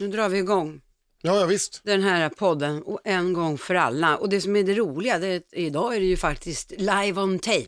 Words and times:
Nu 0.00 0.08
drar 0.08 0.28
vi 0.28 0.38
igång 0.38 0.80
Ja, 1.22 1.40
ja 1.40 1.46
visst. 1.46 1.80
den 1.84 2.02
här 2.02 2.28
podden 2.28 2.82
och 2.82 3.00
en 3.04 3.32
gång 3.32 3.58
för 3.58 3.74
alla. 3.74 4.16
Och 4.16 4.28
det 4.28 4.40
som 4.40 4.56
är 4.56 4.62
det 4.62 4.74
roliga, 4.74 5.18
det 5.18 5.26
är 5.26 5.36
att 5.36 5.42
idag 5.52 5.96
är 5.96 6.00
det 6.00 6.06
ju 6.06 6.16
faktiskt 6.16 6.70
live 6.78 7.20
on 7.20 7.38
tape. 7.38 7.58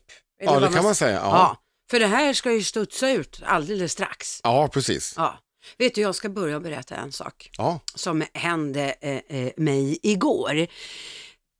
Eller 0.40 0.52
Ja, 0.52 0.54
det 0.54 0.60
vad 0.66 0.74
kan 0.74 0.84
man 0.84 0.94
säga. 0.94 1.12
Ja. 1.16 1.20
Ja, 1.22 1.56
För 1.90 2.00
det 2.00 2.06
här 2.06 2.32
ska 2.32 2.52
ju 2.52 2.62
studsa 2.62 3.10
ut 3.10 3.40
alldeles 3.44 3.92
strax. 3.92 4.40
ja 4.42 4.68
precis. 4.68 5.14
Ja. 5.16 5.38
Vet 5.78 5.94
du, 5.94 6.00
jag 6.00 6.14
ska 6.14 6.28
börja 6.28 6.60
berätta 6.60 6.94
en 6.96 7.12
sak 7.12 7.50
Ja. 7.58 7.80
som 7.94 8.24
hände 8.34 8.94
eh, 9.00 9.38
eh, 9.38 9.52
mig 9.56 9.98
igår. 10.02 10.66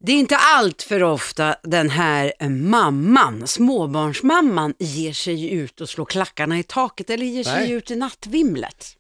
Det 0.05 0.13
är 0.13 0.17
inte 0.17 0.37
allt 0.37 0.83
för 0.83 1.03
ofta 1.03 1.57
den 1.63 1.91
här 1.91 2.33
eh, 2.39 2.49
mamman, 2.49 3.47
småbarnsmamman, 3.47 4.75
ger 4.79 5.13
sig 5.13 5.51
ut 5.53 5.81
och 5.81 5.89
slår 5.89 6.05
klackarna 6.05 6.59
i 6.59 6.63
taket 6.63 7.11
eller 7.11 7.27
ger 7.27 7.45
sig 7.45 7.61
Nej. 7.61 7.73
ut 7.73 7.91
i 7.91 7.97
nattvimlet. 7.97 8.97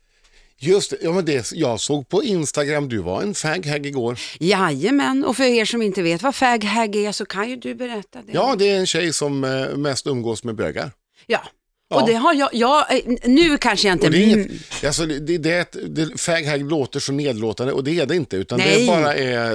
Just 0.65 0.91
det, 0.91 0.97
ja, 1.03 1.13
men 1.13 1.25
det, 1.25 1.53
jag 1.55 1.81
såg 1.81 2.09
på 2.09 2.25
Instagram, 2.25 2.89
du 2.89 2.99
var 2.99 3.23
en 3.23 3.35
fag 3.35 3.67
här 3.67 3.87
igår. 3.87 4.19
Jajamän, 4.41 5.25
och 5.25 5.37
för 5.37 5.45
er 5.45 5.65
som 5.65 5.83
inte 5.83 6.03
vet 6.03 6.23
vad 6.23 6.35
fag 6.35 6.65
hag 6.65 6.97
är 6.97 7.13
så 7.13 7.25
kan 7.25 7.51
ju 7.51 7.57
du 7.57 7.75
berätta 7.75 8.19
det. 8.23 8.33
Ja, 8.33 8.55
det 8.59 8.69
är 8.71 8.77
en 8.79 8.87
tjej 8.87 9.13
som 9.13 9.45
eh, 9.45 9.77
mest 9.77 10.07
umgås 10.07 10.45
med 10.45 10.55
bögar. 10.55 10.91
Ja. 11.27 11.41
Ja. 11.89 12.01
Och 12.03 12.09
det 12.09 12.15
har 12.15 12.35
jag, 12.35 12.49
jag, 12.53 12.93
eh, 12.97 13.01
nu 13.25 13.59
kanske 13.59 13.89
jag 13.89 13.95
inte... 13.95 14.07
Och 14.07 14.13
det 14.13 14.19
är 14.19 14.27
inget, 14.37 14.51
alltså, 14.87 15.07
det, 15.07 15.19
det, 15.19 15.39
det, 15.39 15.53
är 15.53 15.61
ett- 15.61 15.77
det, 15.97 16.21
fag 16.21 16.43
hag 16.45 16.71
låter 16.71 17.01
så 17.01 17.13
nedlåtande 17.13 17.73
och 17.73 17.85
det 17.85 18.01
är 18.01 18.07
det 18.07 18.17
inte, 18.17 18.37
utan 18.37 18.59
det 18.59 18.65
Nej. 18.65 18.89
är 18.89 18.97
bara 18.97 19.15
är, 19.15 19.55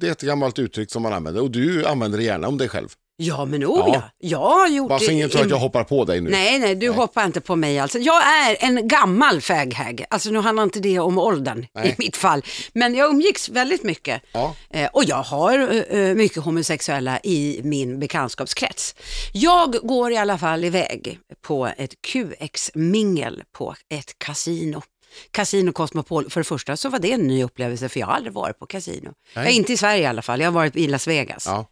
det 0.00 0.06
är 0.08 0.12
ett 0.12 0.20
gammalt 0.22 0.58
uttryck 0.58 0.90
som 0.90 1.02
man 1.02 1.12
använder 1.12 1.42
och 1.42 1.50
du 1.50 1.86
använder 1.86 2.18
det 2.18 2.24
gärna 2.24 2.48
om 2.48 2.58
dig 2.58 2.68
själv. 2.68 2.88
Ja, 3.20 3.44
men 3.44 3.64
oh 3.64 3.84
Ja. 3.86 3.92
ja. 3.94 4.02
Jag 4.18 4.38
har 4.38 4.68
gjort 4.68 4.88
Bara 4.88 4.98
så 4.98 5.10
ingen 5.10 5.30
tror 5.30 5.42
att 5.42 5.50
jag 5.50 5.56
hoppar 5.56 5.84
på 5.84 6.04
dig 6.04 6.20
nu. 6.20 6.30
Nej, 6.30 6.58
nej, 6.58 6.74
du 6.74 6.90
hoppar 6.90 7.24
inte 7.24 7.40
på 7.40 7.56
mig 7.56 7.78
alltså. 7.78 7.98
Jag 7.98 8.22
är 8.26 8.56
en 8.60 8.88
gammal 8.88 9.40
faghag. 9.40 10.04
Alltså 10.10 10.30
nu 10.30 10.38
handlar 10.38 10.62
inte 10.62 10.80
det 10.80 10.98
om 10.98 11.18
åldern 11.18 11.66
Nej. 11.74 11.88
i 11.88 11.94
mitt 11.98 12.16
fall. 12.16 12.44
Men 12.72 12.94
jag 12.94 13.10
umgicks 13.10 13.48
väldigt 13.48 13.82
mycket. 13.82 14.22
Ja. 14.32 14.54
Eh, 14.70 14.90
och 14.92 15.04
jag 15.04 15.22
har 15.22 15.84
eh, 15.90 16.14
mycket 16.14 16.42
homosexuella 16.42 17.20
i 17.22 17.60
min 17.64 17.98
bekantskapskrets. 18.00 18.94
Jag 19.32 19.72
går 19.72 20.12
i 20.12 20.16
alla 20.16 20.38
fall 20.38 20.64
iväg 20.64 21.18
på 21.42 21.66
ett 21.76 22.02
QX-mingel 22.02 23.42
på 23.52 23.74
ett 23.88 24.18
kasino. 24.18 24.82
Casino 25.30 25.72
Cosmopol, 25.72 26.30
för 26.30 26.40
det 26.40 26.44
första 26.44 26.76
så 26.76 26.88
var 26.88 26.98
det 26.98 27.12
en 27.12 27.26
ny 27.26 27.44
upplevelse 27.44 27.88
för 27.88 28.00
jag 28.00 28.06
har 28.06 28.14
aldrig 28.14 28.32
varit 28.32 28.58
på 28.58 28.66
kasino. 28.66 29.12
Nej. 29.34 29.56
Inte 29.56 29.72
i 29.72 29.76
Sverige 29.76 30.02
i 30.02 30.06
alla 30.06 30.22
fall, 30.22 30.40
jag 30.40 30.46
har 30.46 30.52
varit 30.52 30.76
i 30.76 30.86
Las 30.86 31.06
Vegas. 31.06 31.46
Ja. 31.46 31.66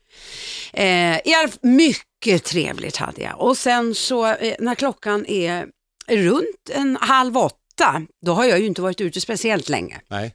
Eh, 0.83 1.20
mycket 1.62 2.45
trevligt 2.45 2.97
hade 2.97 3.23
jag. 3.23 3.41
Och 3.41 3.57
sen 3.59 3.95
så 3.95 4.27
eh, 4.27 4.55
när 4.59 4.75
klockan 4.75 5.27
är 5.27 5.67
runt 6.09 6.70
en 6.70 6.98
halv 7.01 7.37
åtta, 7.37 8.03
då 8.27 8.33
har 8.33 8.45
jag 8.45 8.61
ju 8.61 8.67
inte 8.67 8.83
varit 8.83 9.01
ute 9.01 9.20
speciellt 9.20 9.69
länge. 9.69 10.01
Nej, 10.09 10.34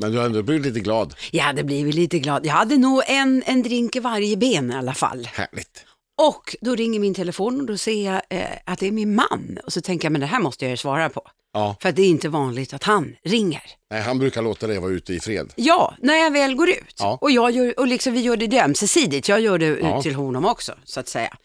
men 0.00 0.12
du 0.12 0.18
har 0.18 0.26
ändå 0.26 0.42
blivit 0.42 0.66
lite 0.66 0.80
glad. 0.80 1.14
Jag 1.30 1.44
hade 1.44 1.64
blivit 1.64 1.94
lite 1.94 2.18
glad. 2.18 2.46
Jag 2.46 2.52
hade 2.52 2.76
nog 2.76 3.02
en, 3.06 3.42
en 3.46 3.62
drink 3.62 3.96
i 3.96 4.00
varje 4.00 4.36
ben 4.36 4.70
i 4.70 4.74
alla 4.74 4.94
fall. 4.94 5.28
Härligt. 5.32 5.84
Och 6.22 6.56
då 6.60 6.74
ringer 6.74 7.00
min 7.00 7.14
telefon 7.14 7.60
och 7.60 7.66
då 7.66 7.76
ser 7.76 8.06
jag 8.06 8.22
eh, 8.30 8.46
att 8.66 8.78
det 8.78 8.86
är 8.86 8.92
min 8.92 9.14
man. 9.14 9.58
Och 9.64 9.72
så 9.72 9.80
tänker 9.80 10.06
jag, 10.06 10.12
men 10.12 10.20
det 10.20 10.26
här 10.26 10.40
måste 10.40 10.64
jag 10.64 10.70
ju 10.70 10.76
svara 10.76 11.08
på. 11.08 11.22
Ja. 11.52 11.76
För 11.80 11.88
att 11.88 11.96
det 11.96 12.02
är 12.02 12.08
inte 12.08 12.28
vanligt 12.28 12.74
att 12.74 12.82
han 12.82 13.16
ringer. 13.22 13.62
Nej, 13.90 14.02
han 14.02 14.18
brukar 14.18 14.42
låta 14.42 14.66
dig 14.66 14.78
vara 14.78 14.90
ute 14.92 15.14
i 15.14 15.20
fred. 15.20 15.52
Ja, 15.56 15.94
när 15.98 16.14
jag 16.14 16.30
väl 16.30 16.54
går 16.54 16.68
ut. 16.70 16.94
Ja. 16.98 17.18
Och, 17.20 17.30
jag 17.30 17.50
gör, 17.50 17.78
och 17.80 17.86
liksom, 17.86 18.12
vi 18.12 18.20
gör 18.20 18.36
det 18.36 18.60
ömsesidigt. 18.62 19.28
Jag 19.28 19.40
gör 19.40 19.58
det 19.58 19.66
Ja. 19.66 19.96
ut 19.98 20.02
till 20.02 20.14
honom 20.14 20.44
också, 20.44 20.74
så 20.84 21.00
att 21.00 21.08
säga. 21.08 21.36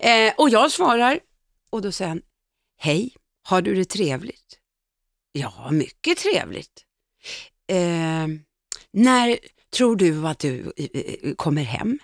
Eh, 0.00 0.32
och 0.38 0.50
jag 0.50 0.72
svarar 0.72 1.20
och 1.70 1.82
då 1.82 1.92
säger 1.92 2.08
han, 2.08 2.22
hej, 2.78 3.10
har 3.42 3.62
du 3.62 3.74
det 3.74 3.84
trevligt? 3.84 4.58
Ja, 5.32 5.68
mycket 5.70 6.18
trevligt. 6.18 6.84
Eh, 7.70 8.26
när 8.92 9.38
tror 9.76 9.96
du 9.96 10.26
att 10.26 10.38
du 10.38 10.72
eh, 10.76 10.86
eh, 10.94 11.34
kommer 11.34 11.62
hem? 11.62 11.98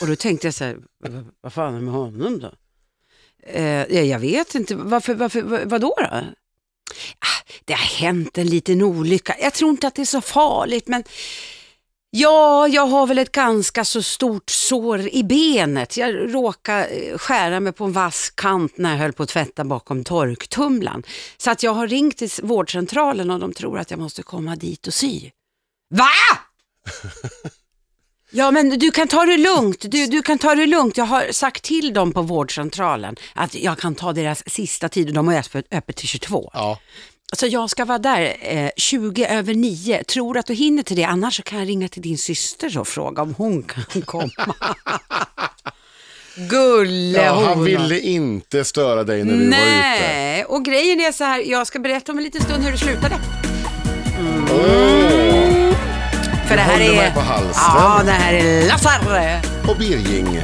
Och 0.00 0.06
då 0.06 0.16
tänkte 0.16 0.46
jag 0.46 0.54
så 0.54 0.64
här, 0.64 0.74
"Va- 1.04 1.24
vad 1.40 1.52
fan 1.52 1.74
är 1.74 1.80
med 1.80 1.94
honom 1.94 2.38
då? 2.40 2.52
Eh, 3.42 3.64
ja, 3.96 4.00
jag 4.02 4.18
vet 4.18 4.54
inte, 4.54 4.74
varför, 4.76 5.14
varför, 5.14 5.42
vad, 5.42 5.70
vadå 5.70 5.94
då? 5.98 6.20
Det 7.68 7.74
har 7.74 8.06
hänt 8.06 8.38
en 8.38 8.46
liten 8.46 8.82
olycka. 8.82 9.36
Jag 9.40 9.54
tror 9.54 9.70
inte 9.70 9.86
att 9.86 9.94
det 9.94 10.02
är 10.02 10.06
så 10.06 10.20
farligt, 10.20 10.88
men 10.88 11.04
ja, 12.10 12.68
jag 12.68 12.86
har 12.86 13.06
väl 13.06 13.18
ett 13.18 13.32
ganska 13.32 13.84
så 13.84 14.02
stort 14.02 14.50
sår 14.50 15.08
i 15.08 15.24
benet. 15.24 15.96
Jag 15.96 16.34
råkade 16.34 16.84
eh, 16.84 17.18
skära 17.18 17.60
mig 17.60 17.72
på 17.72 17.84
en 17.84 17.92
vass 17.92 18.30
kant 18.30 18.78
när 18.78 18.90
jag 18.90 18.98
höll 18.98 19.12
på 19.12 19.22
att 19.22 19.28
tvätta 19.28 19.64
bakom 19.64 20.04
torktumlaren. 20.04 21.02
Så 21.36 21.50
att 21.50 21.62
jag 21.62 21.74
har 21.74 21.88
ringt 21.88 22.16
till 22.16 22.30
vårdcentralen 22.42 23.30
och 23.30 23.40
de 23.40 23.52
tror 23.52 23.78
att 23.78 23.90
jag 23.90 24.00
måste 24.00 24.22
komma 24.22 24.56
dit 24.56 24.86
och 24.86 24.94
sy. 24.94 25.30
Va? 25.90 26.08
Ja, 28.30 28.50
men 28.50 28.78
du 28.78 28.90
kan 28.90 29.08
ta 29.08 29.24
det 29.24 29.36
lugnt. 29.36 29.90
Du, 29.90 30.06
du 30.06 30.22
kan 30.22 30.38
ta 30.38 30.54
det 30.54 30.66
lugnt. 30.66 30.96
Jag 30.96 31.04
har 31.04 31.32
sagt 31.32 31.62
till 31.62 31.94
dem 31.94 32.12
på 32.12 32.22
vårdcentralen 32.22 33.16
att 33.34 33.54
jag 33.54 33.78
kan 33.78 33.94
ta 33.94 34.12
deras 34.12 34.50
sista 34.50 34.88
tid 34.88 35.08
och 35.08 35.14
de 35.14 35.28
har 35.28 35.44
öppet 35.70 35.96
till 35.96 36.08
22. 36.08 36.50
Ja. 36.54 36.78
Så 37.32 37.46
jag 37.46 37.70
ska 37.70 37.84
vara 37.84 37.98
där 37.98 38.36
eh, 38.40 38.70
20 38.76 39.26
över 39.26 39.54
9. 39.54 40.04
Tror 40.04 40.34
du 40.34 40.40
att 40.40 40.46
du 40.46 40.54
hinner 40.54 40.82
till 40.82 40.96
det? 40.96 41.04
Annars 41.04 41.36
så 41.36 41.42
kan 41.42 41.58
jag 41.58 41.68
ringa 41.68 41.88
till 41.88 42.02
din 42.02 42.18
syster 42.18 42.78
och 42.78 42.88
fråga 42.88 43.22
om 43.22 43.34
hon 43.38 43.62
kan 43.62 44.02
komma. 44.06 44.54
Gulle 46.36 47.24
ja, 47.24 47.44
han 47.46 47.64
ville 47.64 48.00
inte 48.00 48.64
störa 48.64 49.04
dig 49.04 49.24
när 49.24 49.32
du 49.32 49.38
var 49.38 49.46
ute. 49.46 49.56
Nej, 49.56 50.44
och 50.44 50.64
grejen 50.64 51.00
är 51.00 51.12
så 51.12 51.24
här, 51.24 51.42
jag 51.50 51.66
ska 51.66 51.78
berätta 51.78 52.12
om 52.12 52.18
en 52.18 52.24
liten 52.24 52.42
stund 52.42 52.64
hur 52.64 52.72
det 52.72 52.78
slutade. 52.78 53.14
Åh, 54.50 55.74
För 56.48 56.56
det 56.56 56.62
här 56.62 56.80
är... 56.80 57.10
på 57.10 57.20
halsen. 57.20 57.62
Ja, 57.66 58.02
det 58.04 58.10
här 58.12 58.34
är 58.34 58.68
Lassar. 58.68 59.00
och 59.68 59.76
Birging. 59.76 60.40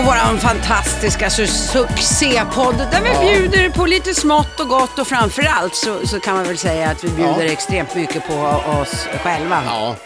Och 0.00 0.06
våran 0.06 0.40
fantastiska 0.40 1.28
su- 1.28 1.46
succépodd 1.46 2.76
där 2.76 3.00
vi 3.02 3.26
bjuder 3.38 3.70
på 3.70 3.86
lite 3.86 4.14
smått 4.14 4.60
och 4.60 4.68
gott 4.68 4.98
och 4.98 5.06
framförallt 5.06 5.74
så, 5.74 6.06
så 6.06 6.20
kan 6.20 6.34
man 6.36 6.44
väl 6.44 6.58
säga 6.58 6.88
att 6.90 7.04
vi 7.04 7.08
bjuder 7.08 7.44
Ja. 7.44 7.52
extremt 7.52 7.94
mycket 7.94 8.26
på 8.26 8.34
oss 8.82 9.06
själva. 9.22 9.62
Ja, 9.66 9.96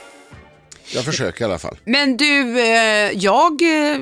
jag 0.94 1.04
försöker 1.04 1.40
i 1.40 1.44
alla 1.44 1.58
fall. 1.58 1.76
Men 1.84 2.16
du, 2.16 2.60
eh, 2.60 3.10
jag 3.12 3.62
eh, 3.62 3.98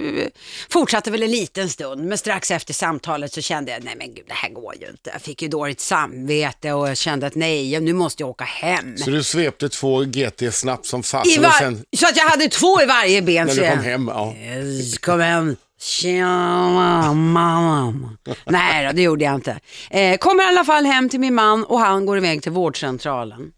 fortsatte 0.70 1.10
väl 1.10 1.22
en 1.22 1.30
liten 1.30 1.68
stund, 1.70 2.04
men 2.04 2.18
strax 2.18 2.50
efter 2.50 2.74
samtalet 2.74 3.32
så 3.32 3.40
kände 3.40 3.72
jag, 3.72 3.84
nej 3.84 3.94
men 3.98 4.14
gud, 4.14 4.24
det 4.28 4.34
här 4.34 4.50
går 4.50 4.74
ju 4.80 4.86
inte. 4.90 5.10
Jag 5.12 5.22
fick 5.22 5.42
ju 5.42 5.48
dåligt 5.48 5.80
samvete 5.80 6.72
och 6.72 6.88
jag 6.88 6.96
kände 6.96 7.26
att 7.26 7.34
nej, 7.34 7.80
nu 7.80 7.92
måste 7.92 8.22
jag 8.22 8.30
åka 8.30 8.44
hem. 8.44 8.96
Så 8.96 9.10
du 9.10 9.22
svepte 9.22 9.68
två 9.68 10.00
GT 10.04 10.52
snabbt 10.54 10.86
som 10.86 11.00
I 11.00 11.02
fasen 11.02 11.42
var- 11.42 11.48
och 11.48 11.54
sen 11.54 11.84
Så 11.96 12.06
att 12.08 12.16
jag 12.16 12.24
hade 12.24 12.48
två 12.48 12.82
i 12.82 12.86
varje 12.86 13.22
ben. 13.22 13.46
när 13.46 13.54
så 13.54 13.60
du 13.60 13.66
jag- 13.66 13.74
kom 13.74 13.84
hem, 13.84 14.10
ja. 14.14 14.34
Yes, 14.36 14.98
Kom 14.98 15.20
hem. 15.20 15.56
Tjena 15.82 17.12
mamma. 17.12 18.16
Nej 18.46 18.86
då, 18.86 18.92
det 18.92 19.02
gjorde 19.02 19.24
jag 19.24 19.34
inte. 19.34 19.60
Eh, 19.90 20.16
kommer 20.18 20.44
i 20.44 20.46
alla 20.46 20.64
fall 20.64 20.84
hem 20.84 21.08
till 21.08 21.20
min 21.20 21.34
man 21.34 21.64
och 21.64 21.78
han 21.78 22.06
går 22.06 22.16
iväg 22.18 22.42
till 22.42 22.52
vårdcentralen. 22.52 23.52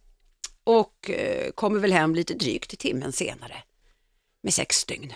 Och 0.65 1.11
eh, 1.11 1.51
kommer 1.51 1.81
väl 1.81 1.93
hem 1.93 2.15
lite 2.15 2.35
drygt 2.35 2.73
i 2.73 2.77
timmen 2.77 3.13
senare. 3.13 3.55
Med 4.43 4.55
sex 4.55 4.85
dygn. 4.85 5.13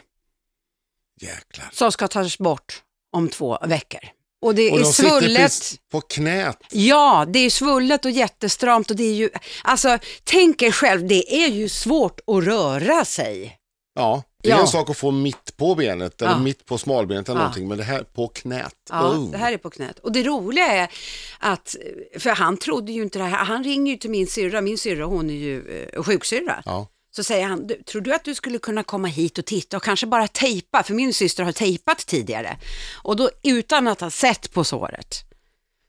Jäklar. 1.20 1.68
Som 1.72 1.92
ska 1.92 2.08
tas 2.08 2.38
bort 2.38 2.82
om 3.12 3.28
två 3.28 3.58
veckor. 3.66 4.00
Och 4.42 4.54
det 4.54 4.70
Och 4.72 4.78
är 4.78 4.82
de 4.82 4.92
svullet. 4.92 5.52
på 5.92 6.00
knät. 6.00 6.58
Ja, 6.70 7.24
det 7.28 7.38
är 7.38 7.50
svullet 7.50 8.04
och 8.04 8.10
jättestramt 8.10 8.90
och 8.90 8.96
det 8.96 9.04
är 9.04 9.14
ju, 9.14 9.30
alltså 9.64 9.98
tänk 10.24 10.62
er 10.62 10.70
själv, 10.70 11.06
det 11.06 11.44
är 11.44 11.48
ju 11.48 11.68
svårt 11.68 12.20
att 12.26 12.44
röra 12.44 13.04
sig. 13.04 13.58
Ja, 13.94 14.22
det 14.42 14.48
är 14.50 14.54
Ja. 14.54 14.60
en 14.60 14.68
sak 14.68 14.90
att 14.90 14.96
få 14.96 15.10
mitt 15.10 15.56
på 15.56 15.74
benet 15.74 16.22
eller 16.22 16.32
Ja. 16.32 16.38
mitt 16.38 16.64
på 16.66 16.78
smalbenet 16.78 17.28
eller 17.28 17.40
Ja. 17.40 17.44
någonting, 17.44 17.68
men 17.68 17.78
det 17.78 17.84
här 17.84 18.02
på 18.02 18.28
knät. 18.28 18.74
Ja, 18.90 19.08
oh. 19.10 19.30
det 19.30 19.38
här 19.38 19.52
är 19.52 19.58
på 19.58 19.70
knät. 19.70 19.98
Och 19.98 20.12
det 20.12 20.22
roliga 20.22 20.66
är 20.66 20.90
att, 21.38 21.76
för 22.18 22.30
han 22.30 22.56
trodde 22.56 22.92
ju 22.92 23.02
inte 23.02 23.18
det 23.18 23.24
här, 23.24 23.44
han 23.44 23.64
ringer 23.64 23.92
ju 23.92 23.98
till 23.98 24.10
min 24.10 24.26
syrra, 24.26 24.60
min 24.60 24.78
syrra 24.78 25.04
hon 25.04 25.30
är 25.30 25.34
ju 25.34 25.86
eh, 25.94 26.02
sjuksyrra. 26.02 26.62
Ja. 26.64 26.86
Så 27.10 27.24
säger 27.24 27.46
han, 27.46 27.66
"Du, 27.66 27.82
tror 27.82 28.02
du 28.02 28.14
att 28.14 28.24
du 28.24 28.34
skulle 28.34 28.58
kunna 28.58 28.82
komma 28.82 29.08
hit 29.08 29.38
och 29.38 29.44
titta 29.44 29.76
och 29.76 29.82
kanske 29.82 30.06
bara 30.06 30.28
tejpa, 30.28 30.82
för 30.82 30.94
min 30.94 31.14
syster 31.14 31.44
har 31.44 31.52
tejpat 31.52 31.98
tidigare. 31.98 32.56
Och 33.02 33.16
då 33.16 33.30
utan 33.42 33.88
att 33.88 34.00
ha 34.00 34.10
sett 34.10 34.52
på 34.52 34.64
såret, 34.64 35.24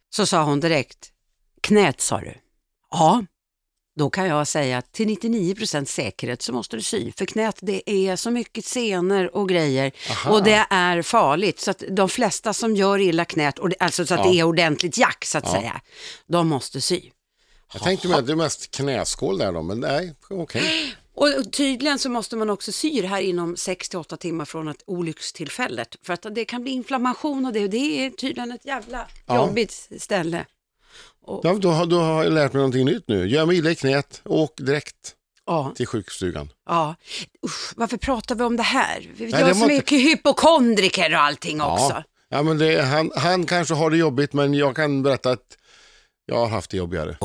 så 0.09 0.25
sa 0.25 0.43
hon 0.43 0.59
direkt, 0.59 1.09
knät 1.61 2.01
sa 2.01 2.19
du? 2.19 2.33
Ja, 2.91 3.23
då 3.99 4.09
kan 4.09 4.27
jag 4.27 4.47
säga 4.47 4.77
att 4.77 4.91
till 4.91 5.07
99% 5.07 5.85
säkerhet 5.85 6.41
så 6.41 6.53
måste 6.53 6.75
du 6.75 6.81
sy, 6.81 7.11
för 7.17 7.25
knät 7.25 7.57
det 7.61 7.89
är 7.89 8.15
så 8.15 8.31
mycket 8.31 8.65
senor 8.65 9.35
och 9.35 9.49
grejer 9.49 9.91
Aha. 10.11 10.31
och 10.31 10.43
det 10.43 10.65
är 10.69 11.01
farligt. 11.01 11.59
Så 11.59 11.71
att 11.71 11.83
de 11.89 12.09
flesta 12.09 12.53
som 12.53 12.75
gör 12.75 12.99
illa 12.99 13.25
knät, 13.25 13.59
alltså 13.79 14.05
så 14.05 14.13
att 14.13 14.25
Ja. 14.25 14.31
det 14.31 14.39
är 14.39 14.43
ordentligt 14.43 14.97
jack 14.97 15.25
så 15.25 15.37
att 15.37 15.43
Ja. 15.47 15.51
säga, 15.51 15.81
de 16.27 16.47
måste 16.47 16.81
sy. 16.81 17.01
Jag 17.73 17.83
tänkte 17.83 18.07
med 18.07 18.17
att 18.17 18.25
det 18.27 18.31
är 18.31 18.35
mest 18.35 18.71
knäskål 18.71 19.37
där 19.37 19.51
då, 19.51 19.61
men 19.61 19.79
nej, 19.79 20.15
okej. 20.29 20.95
Och 21.15 21.51
tydligen 21.51 21.99
så 21.99 22.09
måste 22.09 22.35
man 22.35 22.49
också 22.49 22.71
sy 22.71 23.01
det 23.01 23.07
här 23.07 23.21
inom 23.21 23.55
6-8 23.55 24.17
timmar 24.17 24.45
från 24.45 24.67
ett 24.67 24.83
olyckstillfället. 24.87 25.95
För 26.05 26.13
att 26.13 26.25
det 26.35 26.45
kan 26.45 26.61
bli 26.63 26.71
inflammation 26.71 27.45
och 27.45 27.53
det, 27.53 27.63
och 27.63 27.69
det 27.69 28.05
är 28.05 28.09
tydligen 28.09 28.51
ett 28.51 28.65
jävla 28.65 29.07
Ja. 29.25 29.35
jobbigt 29.35 29.89
ställe. 29.99 30.45
Och, 31.25 31.41
Ja, 31.45 31.53
då, 31.53 31.69
har- 31.69 31.85
då 31.85 31.99
har 31.99 32.23
jag 32.23 32.33
lärt 32.33 32.53
mig 32.53 32.57
någonting 32.59 32.85
nytt 32.85 33.03
nu. 33.07 33.27
Gör 33.27 33.45
mig 33.45 33.57
illa 33.57 33.71
i 33.71 33.75
knät, 33.75 34.21
åk 34.25 34.53
direkt 34.57 35.15
ja, 35.45 35.73
till 35.75 35.87
sjukstugan. 35.87 36.49
ja. 36.69 36.95
Usch, 37.45 37.73
varför 37.75 37.97
pratar 37.97 38.35
vi 38.35 38.43
om 38.43 38.57
det 38.57 38.63
här? 38.63 39.09
Jag 39.17 39.45
var 39.45 39.53
som 39.53 39.69
är 39.69 39.73
inte- 39.75 39.95
hypokondriker 39.95 41.13
och 41.13 41.19
allting 41.21 41.61
också. 41.61 41.93
Ja, 41.93 42.03
ja 42.29 42.43
men 42.43 42.57
det, 42.57 42.81
han, 42.81 43.11
han 43.15 43.45
kanske 43.45 43.73
har 43.73 43.89
det 43.89 43.97
jobbigt 43.97 44.33
men 44.33 44.53
jag 44.53 44.75
kan 44.75 45.03
berätta 45.03 45.31
att 45.31 45.57
jag 46.25 46.35
har 46.35 46.47
haft 46.47 46.71
det 46.71 46.77
jobbigare. 46.77 47.17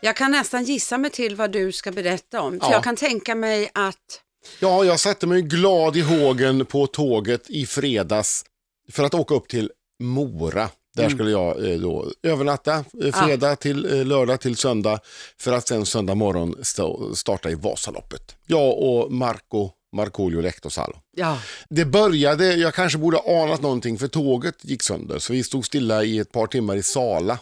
Jag 0.00 0.16
kan 0.16 0.30
nästan 0.30 0.64
gissa 0.64 0.98
mig 0.98 1.10
till 1.10 1.36
vad 1.36 1.52
du 1.52 1.72
ska 1.72 1.92
berätta 1.92 2.40
om. 2.40 2.60
För 2.60 2.66
Ja. 2.66 2.72
jag 2.72 2.84
kan 2.84 2.96
tänka 2.96 3.34
mig 3.34 3.70
att, 3.74 4.20
Ja, 4.60 4.84
jag 4.84 5.00
satte 5.00 5.26
mig 5.26 5.42
glad 5.42 5.96
i 5.96 6.00
hågen 6.00 6.66
på 6.66 6.86
tåget 6.86 7.50
i 7.50 7.66
fredags 7.66 8.44
för 8.92 9.04
att 9.04 9.14
åka 9.14 9.34
upp 9.34 9.48
till 9.48 9.70
Mora. 10.02 10.68
Där 10.94 11.08
skulle 11.08 11.30
jag 11.30 11.72
eh, 11.72 11.78
då 11.80 12.10
övernatta 12.22 12.84
eh, 13.04 13.12
fredag 13.26 13.56
till 13.56 13.84
eh, 14.00 14.04
lördag 14.06 14.40
till 14.40 14.56
söndag 14.56 15.00
för 15.38 15.52
att 15.52 15.68
sen 15.68 15.86
söndag 15.86 16.14
morgon 16.14 16.56
stå, 16.62 17.14
starta 17.14 17.50
i 17.50 17.54
Vasaloppet. 17.54 18.36
Jag 18.46 18.78
och 18.78 19.12
Marco 19.12 19.70
Markoolio 19.96 20.40
Lehtosalo. 20.40 20.96
ja, 21.16 21.38
Det 21.68 21.84
började, 21.84 22.54
jag 22.54 22.74
kanske 22.74 22.98
borde 22.98 23.16
ha 23.16 23.44
anat 23.44 23.62
någonting 23.62 23.98
för 23.98 24.08
tåget 24.08 24.54
gick 24.62 24.82
sönder 24.82 25.18
så 25.18 25.32
vi 25.32 25.44
stod 25.44 25.66
stilla 25.66 26.04
i 26.04 26.18
ett 26.18 26.32
par 26.32 26.46
timmar 26.46 26.76
i 26.76 26.82
Sala. 26.82 27.38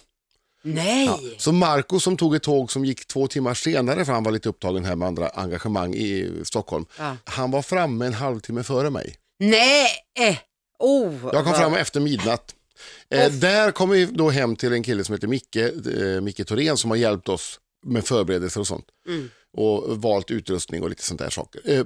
nej. 0.63 1.35
Så 1.39 1.53
Marco 1.53 2.01
som 2.01 2.17
tog 2.17 2.35
ett 2.35 2.43
tåg 2.43 2.73
som 2.73 2.85
gick 2.85 3.07
två 3.07 3.27
timmar 3.27 3.55
senare 3.55 4.05
för 4.05 4.13
han 4.13 4.23
var 4.25 4.33
lite 4.33 4.49
upptagen 4.49 4.85
här 4.85 4.97
med 4.97 5.09
andra 5.09 5.29
engagemang 5.29 5.95
i 5.95 6.31
Stockholm. 6.45 6.85
Ja. 6.99 7.17
Han 7.25 7.51
var 7.51 7.63
framme 7.63 8.07
en 8.07 8.15
halvtimme 8.15 8.63
före 8.63 8.91
mig. 8.91 9.15
Nej! 9.39 9.89
Oh, 10.79 11.13
Jag 11.23 11.33
kom 11.33 11.45
vad- 11.45 11.57
fram 11.61 11.75
efter 11.75 12.01
midnatt. 12.01 12.55
Eh, 13.11 13.33
där 13.33 13.71
kom 13.71 13.91
vi 13.91 14.07
då 14.07 14.31
hem 14.31 14.57
till 14.57 14.73
en 14.73 14.83
kille 14.83 15.05
som 15.05 15.13
heter 15.13 15.29
Micke, 15.29 15.57
eh, 15.57 16.21
Micke 16.21 16.47
Thorén 16.47 16.77
som 16.77 16.91
har 16.91 16.97
hjälpt 16.97 17.29
oss 17.29 17.61
med 17.87 18.05
förberedelser 18.05 18.61
och 18.61 18.67
sånt. 18.67 18.87
Mm. 19.09 19.31
Och 19.57 20.03
valt 20.03 20.31
utrustning 20.31 20.83
och 20.83 20.89
lite 20.89 21.03
sånt 21.03 21.21
där 21.21 21.31
saker. 21.31 21.61
Eh, 21.65 21.85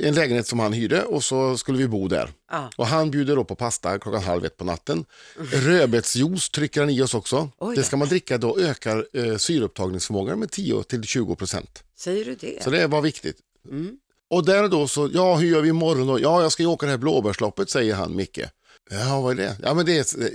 en 0.00 0.14
lägenhet 0.14 0.46
som 0.46 0.58
han 0.58 0.72
hyrde 0.72 1.02
och 1.04 1.24
så 1.24 1.56
skulle 1.56 1.78
vi 1.78 1.88
bo 1.88 2.08
där. 2.08 2.30
Ja. 2.50 2.70
Och 2.76 2.86
han 2.86 3.10
bjuder 3.10 3.36
då 3.36 3.44
på 3.44 3.54
pasta 3.54 3.98
klockan 3.98 4.22
halv 4.22 4.44
ett 4.44 4.56
på 4.56 4.64
natten. 4.64 5.04
Rödbetsjuice 5.52 6.50
trycker 6.50 6.80
han 6.80 6.90
i 6.90 7.02
oss 7.02 7.14
också. 7.14 7.50
Oj 7.58 7.76
det 7.76 7.82
ska 7.82 7.96
man 7.96 8.08
dricka 8.08 8.38
då 8.38 8.58
ökar 8.58 9.06
eh, 9.12 9.36
syreupptagningsförmågan 9.36 10.38
med 10.38 10.50
10 10.50 10.82
till 10.82 11.04
20 11.04 11.36
procent. 11.36 11.84
Säger 11.96 12.24
du 12.24 12.34
det? 12.34 12.62
Så 12.62 12.70
det 12.70 12.86
var 12.86 13.00
viktigt. 13.00 13.36
Mm. 13.68 13.98
Och 14.30 14.44
där 14.44 14.68
då 14.68 14.88
så, 14.88 15.10
ja 15.12 15.36
hur 15.36 15.48
gör 15.48 15.60
vi 15.60 15.68
imorgon 15.68 16.06
då? 16.06 16.20
Ja, 16.20 16.42
jag 16.42 16.52
ska 16.52 16.62
ju 16.62 16.68
åka 16.68 16.86
det 16.86 16.92
här 16.92 16.98
blåbärsloppet 16.98 17.70
säger 17.70 17.94
han 17.94 18.16
Micke. 18.16 18.40
Ja, 18.90 19.20
vad 19.20 19.32
är 19.32 19.36
det? 19.44 19.56
Ja, 19.62 19.74
men 19.74 19.86
det 19.86 19.98
är, 19.98 20.30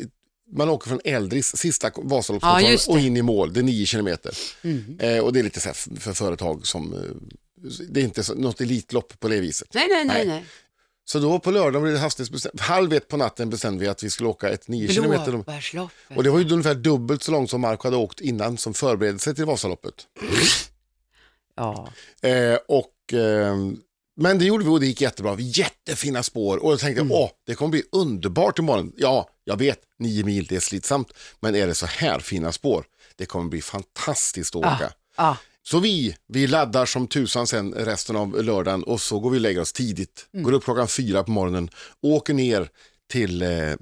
man 0.52 0.70
åker 0.70 0.90
från 0.90 1.00
Eldris, 1.04 1.58
sista 1.58 1.92
Ja, 1.96 2.02
Vasaloppskontrollen 2.04 2.78
det. 2.88 2.92
och 2.92 3.00
in 3.00 3.18
i 3.18 3.22
mål. 3.22 3.54
Det 3.54 3.60
är 3.60 3.64
nio 3.64 3.86
kilometer. 3.86 4.38
Mm. 4.62 5.00
Eh, 5.00 5.20
och 5.20 5.34
det 5.34 5.40
är 5.40 5.44
lite 5.44 5.60
så 5.60 5.70
här 5.70 6.00
för 6.00 6.14
företag 6.14 6.68
som, 6.68 6.94
eh, 6.94 7.00
det 7.90 8.00
är 8.00 8.04
inte 8.04 8.24
så, 8.24 8.34
något 8.34 8.62
elitlopp 8.62 9.20
på 9.20 9.28
det 9.28 9.40
viset. 9.40 9.68
Nej, 9.74 9.88
nej, 9.90 10.06
nej. 10.06 10.26
Nej. 10.28 10.46
Så 11.08 11.20
då 11.20 11.40
på 11.40 11.52
lördagen 11.52 11.82
blev 11.82 11.94
det 11.94 12.00
hastighetsbestämt. 12.00 12.60
Halv 12.60 12.94
ett 12.94 13.08
på 13.08 13.18
natten 13.18 13.50
bestämde 13.50 13.80
vi 13.84 13.88
att 13.88 14.04
vi 14.04 14.10
skulle 14.10 14.30
åka 14.30 14.50
ett 14.50 14.68
nio 14.68 14.88
kilometer. 14.88 15.32
Blåbärsloppet. 15.32 16.18
Och 16.18 16.24
det 16.24 16.30
var 16.30 16.40
ju 16.40 16.50
ungefär 16.52 16.76
dubbelt 16.76 17.24
så 17.24 17.32
långt 17.32 17.50
som 17.50 17.62
Mark 17.62 17.84
hade 17.84 17.96
åkt 17.96 18.22
innan 18.22 18.58
som 18.58 18.74
förberedelse 18.74 19.36
till 19.36 19.46
Vasaloppet. 19.46 19.94
Ja. 21.56 21.90
Eh, 22.22 22.58
och, 22.68 23.14
eh, 23.14 23.56
men 24.16 24.40
det 24.40 24.46
gjorde 24.46 24.64
vi 24.64 24.70
och 24.70 24.80
det 24.80 24.86
gick 24.86 25.02
jättebra. 25.02 25.36
Jättefina 25.40 26.24
spår 26.24 26.58
och 26.58 26.72
jag 26.72 26.80
tänkte 26.80 27.02
Mm. 27.02 27.12
åh, 27.12 27.30
det 27.46 27.56
kommer 27.56 27.72
bli 27.72 27.84
underbart 27.92 28.60
imorgon. 28.60 28.94
Ja, 28.98 29.30
jag 29.44 29.58
vet, 29.58 29.80
nio 30.00 30.24
mil 30.24 30.46
det 30.46 30.56
är 30.56 30.60
slitsamt, 30.60 31.14
men 31.40 31.56
är 31.56 31.68
det 31.68 31.76
så 31.76 31.86
här 31.86 32.20
fina 32.20 32.52
spår, 32.52 32.86
det 33.16 33.26
kommer 33.26 33.50
bli 33.50 33.62
fantastiskt 33.62 34.56
att 34.56 34.60
åka. 34.60 34.94
Ja. 35.18 35.38
Så 35.64 35.80
vi, 35.80 36.16
vi 36.28 36.48
laddar 36.48 36.86
som 36.86 37.08
tusan 37.08 37.48
sen 37.48 37.74
resten 37.74 38.16
av 38.16 38.44
lördagen 38.44 38.84
och 38.84 39.02
så 39.02 39.20
går 39.20 39.30
vi 39.30 39.38
och 39.38 39.42
lägger 39.42 39.62
oss 39.62 39.74
tidigt. 39.74 40.28
Mm. 40.34 40.44
Går 40.44 40.52
upp 40.54 40.64
klockan 40.64 40.88
fyra 40.88 41.24
på 41.24 41.32
morgonen, 41.32 41.70
åker 42.02 42.34
ner 42.34 42.70
till, 43.10 43.42
eh, 43.42 43.74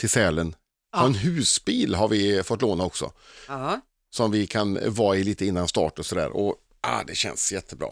till 0.00 0.10
Sälen. 0.10 0.54
Ja. 0.92 1.06
en 1.06 1.14
husbil 1.14 1.94
har 1.94 2.08
vi 2.08 2.42
fått 2.42 2.62
låna 2.62 2.84
också 2.84 3.12
ja. 3.48 3.80
som 4.10 4.30
vi 4.30 4.46
kan 4.46 4.78
vara 4.94 5.16
i 5.16 5.24
lite 5.24 5.46
innan 5.46 5.68
start 5.68 5.98
och 5.98 6.06
sådär. 6.06 6.28
Och 6.36 6.56
ah, 6.80 7.02
det 7.06 7.14
känns 7.14 7.52
jättebra. 7.52 7.88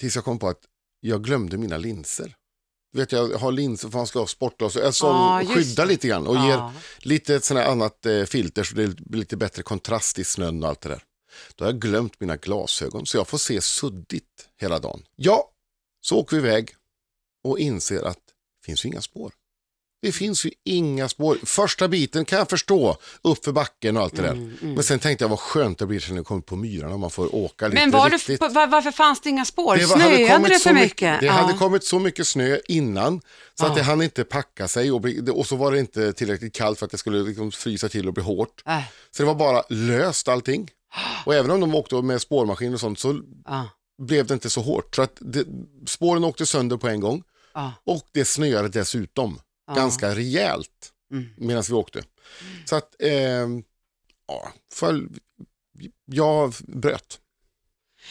Tills 0.00 0.14
jag 0.14 0.24
kom 0.24 0.38
på 0.38 0.48
att 0.48 0.60
jag 1.08 1.24
glömde 1.24 1.56
mina 1.58 1.76
linser. 1.76 2.34
Vet, 2.92 3.12
jag 3.12 3.28
har 3.38 3.52
linser 3.52 3.88
för 3.88 3.98
man 3.98 4.06
ska 4.06 4.18
ha 4.18 4.26
sportglas. 4.26 4.72
Som 4.72 5.08
Ja, 5.08 5.42
just 5.42 5.54
skyddar 5.54 5.86
lite 5.86 6.08
grann 6.08 6.26
och 6.26 6.36
Ja. 6.36 6.46
ger 6.48 6.70
lite 7.08 7.34
ett 7.34 7.44
sånt 7.44 7.60
här 7.60 7.70
annat 7.70 8.06
eh, 8.06 8.24
filter 8.24 8.64
så 8.64 8.74
det 8.74 8.88
blir 8.96 9.18
lite 9.18 9.36
bättre 9.36 9.62
kontrast 9.62 10.18
i 10.18 10.24
snön 10.24 10.62
och 10.62 10.68
allt 10.68 10.80
det 10.80 10.88
där. 10.88 11.02
Då 11.54 11.64
har 11.64 11.72
jag 11.72 11.80
glömt 11.80 12.20
mina 12.20 12.36
glasögon 12.36 13.06
så 13.06 13.16
jag 13.16 13.28
får 13.28 13.38
se 13.38 13.60
suddigt 13.60 14.48
hela 14.60 14.78
dagen. 14.78 15.02
Ja, 15.16 15.50
så 16.00 16.18
åker 16.18 16.36
vi 16.36 16.42
iväg 16.48 16.70
och 17.44 17.58
inser 17.58 18.02
att 18.02 18.16
det 18.60 18.66
finns 18.66 18.84
ju 18.84 18.88
inga 18.88 19.00
spår. 19.02 19.32
Det 20.06 20.12
finns 20.12 20.46
ju 20.46 20.50
inga 20.64 21.08
spår. 21.08 21.38
Första 21.44 21.88
biten 21.88 22.24
kan 22.24 22.38
jag 22.38 22.50
förstå, 22.50 22.96
upp 23.22 23.44
för 23.44 23.52
backen 23.52 23.96
och 23.96 24.02
allt 24.02 24.16
det 24.16 24.22
där. 24.22 24.32
Mm, 24.32 24.56
mm. 24.62 24.74
Men 24.74 24.84
sen 24.84 24.98
tänkte 24.98 25.24
jag 25.24 25.28
vad 25.28 25.38
skönt 25.40 25.78
det 25.78 25.86
blir 25.86 26.00
sen 26.00 26.14
när 26.14 26.18
jag 26.18 26.26
kommer 26.26 26.40
på 26.40 26.56
myrarna 26.56 26.94
och 26.94 27.00
man 27.00 27.10
får 27.10 27.34
åka 27.34 27.68
lite 27.68 27.80
Men 27.80 27.90
var 27.90 28.10
det, 28.10 28.16
riktigt. 28.16 28.40
var, 28.40 28.66
varför 28.66 28.90
fanns 28.90 29.20
det 29.20 29.28
inga 29.30 29.44
spår? 29.44 29.76
Det 29.76 29.86
var- 29.86 29.96
Snöade 29.96 30.48
det 30.48 30.54
så 30.54 30.68
för 30.68 30.74
mycket- 30.74 30.84
mycket? 30.90 31.20
Det 31.20 31.26
ja. 31.26 31.32
hade 31.32 31.52
kommit 31.58 31.84
så 31.84 31.98
mycket 31.98 32.26
snö 32.26 32.58
innan 32.68 33.20
så 33.58 33.64
Ja. 33.64 33.68
att 33.70 33.76
det 33.76 33.82
hann 33.82 34.02
inte 34.02 34.24
packa 34.24 34.68
sig 34.68 34.92
och, 34.92 35.00
bli, 35.00 35.30
och 35.32 35.46
så 35.46 35.56
var 35.56 35.72
det 35.72 35.78
inte 35.78 36.12
tillräckligt 36.12 36.54
kallt 36.54 36.78
för 36.78 36.84
att 36.86 36.92
det 36.92 36.98
skulle 36.98 37.22
liksom 37.22 37.52
frysa 37.52 37.88
till 37.88 38.08
och 38.08 38.14
bli 38.14 38.22
hårt. 38.22 38.62
Äh, 38.66 38.78
Så 39.10 39.22
det 39.22 39.26
var 39.26 39.34
bara 39.34 39.62
löst 39.68 40.28
allting. 40.28 40.70
Och 41.24 41.34
även 41.34 41.50
om 41.50 41.60
de 41.60 41.74
åkte 41.74 41.94
med 42.02 42.20
spårmaskin 42.20 42.74
och 42.74 42.80
sånt 42.80 42.98
så 42.98 43.20
ja, 43.46 43.68
blev 44.02 44.26
det 44.26 44.34
inte 44.34 44.50
så 44.50 44.60
hårt. 44.60 44.94
Så 44.96 45.02
att 45.02 45.16
det, 45.20 45.44
spåren 45.86 46.24
åkte 46.24 46.46
sönder 46.46 46.76
på 46.76 46.88
en 46.88 47.00
gång 47.00 47.22
och 47.86 48.02
det 48.12 48.24
snöade 48.24 48.68
dessutom 48.68 49.38
ja. 49.66 49.74
ganska 49.74 50.14
rejält 50.14 50.90
Mm. 51.12 51.26
medan 51.36 51.62
vi 51.68 51.74
åkte. 51.74 52.02
Så 52.64 52.76
att, 52.76 52.94
ehm, 53.02 53.62
ja, 54.28 54.52
för, 54.74 55.02
jag 56.04 56.54
bröt. 56.66 57.20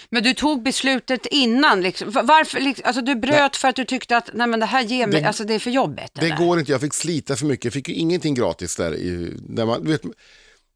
Men 0.09 0.23
du 0.23 0.33
tog 0.33 0.63
beslutet 0.63 1.25
innan, 1.25 1.81
liksom. 1.81 2.11
Va- 2.11 2.23
varför? 2.23 2.59
Liksom, 2.59 2.85
alltså 2.85 3.01
du 3.01 3.15
bröt 3.15 3.55
för 3.55 3.67
att 3.67 3.75
du 3.75 3.85
tyckte 3.85 4.17
att 4.17 4.29
nej, 4.33 4.47
men 4.47 4.59
det 4.59 4.65
här 4.65 4.81
ger 4.83 5.07
mig, 5.07 5.21
Det- 5.21 5.27
alltså 5.27 5.43
det 5.43 5.53
är 5.53 5.59
för 5.59 5.71
jobbet? 5.71 6.11
Det 6.13 6.25
eller? 6.25 6.37
går 6.37 6.59
inte, 6.59 6.71
jag 6.71 6.81
fick 6.81 6.93
slita 6.93 7.35
för 7.35 7.45
mycket, 7.45 7.65
jag 7.65 7.73
fick 7.73 7.89
ju 7.89 7.95
ingenting 7.95 8.33
gratis 8.35 8.75
där. 8.75 8.95
I, 8.95 9.33
när 9.49 9.65
man, 9.65 9.87
vet, 9.87 10.01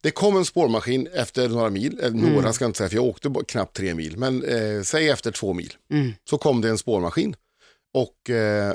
det 0.02 0.12
kom 0.12 0.38
en 0.38 0.46
spårmaskin 0.46 1.08
efter 1.08 1.50
några 1.50 1.70
mil, 1.70 2.00
eller 2.00 2.18
några 2.18 2.40
Mm. 2.40 2.54
ska 2.54 2.64
jag 2.66 2.70
inte 2.70 2.78
säga 2.78 2.90
för 2.90 2.96
jag 2.96 3.06
åkte 3.06 3.34
knappt 3.48 3.76
tre 3.76 3.96
mil, 3.96 4.18
men 4.18 4.44
eh, 4.44 4.82
säg 4.84 5.10
efter 5.10 5.32
två 5.32 5.54
mil. 5.54 5.74
Mm. 5.92 6.14
Så 6.30 6.38
kom 6.38 6.62
det 6.62 6.70
en 6.70 6.78
spårmaskin 6.78 7.36
och 7.94 8.30
eh, 8.30 8.74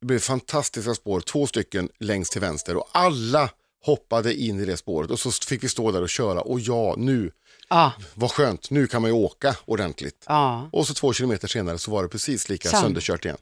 det 0.00 0.06
blev 0.06 0.18
fantastiska 0.18 0.94
spår, 0.94 1.20
två 1.20 1.46
stycken 1.46 1.88
längst 1.98 2.32
till 2.32 2.40
vänster 2.40 2.76
och 2.76 2.88
alla 2.92 3.50
hoppade 3.84 4.34
in 4.34 4.60
i 4.60 4.64
det 4.64 4.76
spåret 4.76 5.10
och 5.10 5.18
så 5.20 5.30
fick 5.30 5.64
vi 5.64 5.68
stå 5.68 5.90
där 5.92 6.02
och 6.02 6.08
köra 6.08 6.40
och 6.40 6.60
ja, 6.60 6.94
nu, 6.98 7.30
Ja, 7.68 7.92
vad 8.14 8.30
skönt, 8.30 8.70
nu 8.70 8.86
kan 8.86 9.02
man 9.02 9.10
ju 9.10 9.14
åka 9.16 9.56
ordentligt. 9.64 10.24
ja. 10.28 10.68
Och 10.72 10.86
så 10.86 10.94
två 10.94 11.12
kilometer 11.12 11.48
senare 11.48 11.78
så 11.78 11.90
var 11.90 12.02
det 12.02 12.08
precis 12.08 12.48
lika 12.48 12.68
Sam. 12.68 12.82
sönderkört 12.82 13.24
igen. 13.24 13.36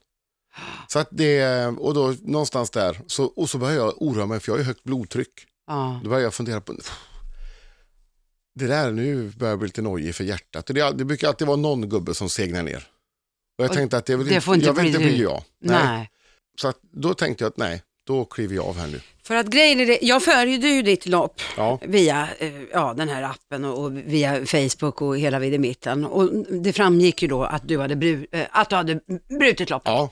Så 0.88 0.98
att 0.98 1.08
det, 1.10 1.66
och 1.66 1.94
då 1.94 2.14
någonstans 2.22 2.70
där, 2.70 3.00
så, 3.06 3.24
och 3.24 3.50
så 3.50 3.58
började 3.58 3.78
jag 3.80 4.02
oroa 4.02 4.26
mig 4.26 4.40
för 4.40 4.48
jag 4.48 4.54
har 4.54 4.58
ju 4.58 4.64
högt 4.64 4.84
blodtryck. 4.84 5.46
ja. 5.66 6.00
Då 6.02 6.08
började 6.08 6.24
jag 6.24 6.34
fundera 6.34 6.60
på, 6.60 6.74
det 8.54 8.66
där 8.66 8.92
nu 8.92 9.32
börjar 9.36 9.52
jag 9.52 9.58
bli 9.58 9.68
lite 9.68 9.82
nojig 9.82 10.14
för 10.14 10.24
hjärtat. 10.24 10.66
Det, 10.66 10.90
det 10.92 11.04
brukar 11.04 11.28
alltid 11.28 11.46
vara 11.46 11.56
någon 11.56 11.88
gubbe 11.88 12.14
som 12.14 12.28
segnar 12.28 12.62
ner. 12.62 12.88
Och 13.58 13.64
jag 13.64 13.70
Och 13.70 13.76
tänkte 13.76 13.96
att 13.96 14.06
det, 14.06 14.16
vill 14.16 14.26
det 14.26 14.40
får 14.40 14.54
inte 14.54 14.66
jag 14.66 14.72
vill 14.74 14.82
bli 14.82 14.88
inte 14.90 14.98
bli 14.98 15.22
jag. 15.22 15.42
Nej. 15.60 15.84
Nej. 15.84 16.10
Så 16.60 16.68
att, 16.68 16.76
då 16.90 17.14
tänkte 17.14 17.44
jag 17.44 17.50
att 17.50 17.56
nej, 17.56 17.82
då 18.06 18.24
kliver 18.24 18.54
jag 18.54 18.64
av 18.64 18.78
här 18.78 18.86
nu. 18.86 19.00
För 19.26 19.34
att 19.34 19.46
grejen 19.46 19.80
är 19.80 19.86
det, 19.86 19.98
jag 20.02 20.22
följde 20.22 20.68
ju 20.68 20.82
ditt 20.82 21.06
lopp 21.06 21.40
Ja, 21.56 21.78
via 21.82 22.28
eh, 22.38 22.52
ja, 22.72 22.94
den 22.96 23.08
här 23.08 23.22
appen 23.22 23.64
och, 23.64 23.84
och 23.84 23.96
via 23.96 24.46
Facebook 24.46 25.02
och 25.02 25.18
hela 25.18 25.38
vid 25.38 25.60
mitten. 25.60 26.04
Och 26.04 26.30
det 26.50 26.72
framgick 26.72 27.22
ju 27.22 27.28
då 27.28 27.44
att 27.44 27.68
du 27.68 27.78
hade, 27.78 27.96
bru, 27.96 28.26
eh, 28.32 28.46
att 28.50 28.70
du 28.70 28.76
hade 28.76 29.00
brutit 29.38 29.70
loppet. 29.70 29.88
ja, 29.92 30.10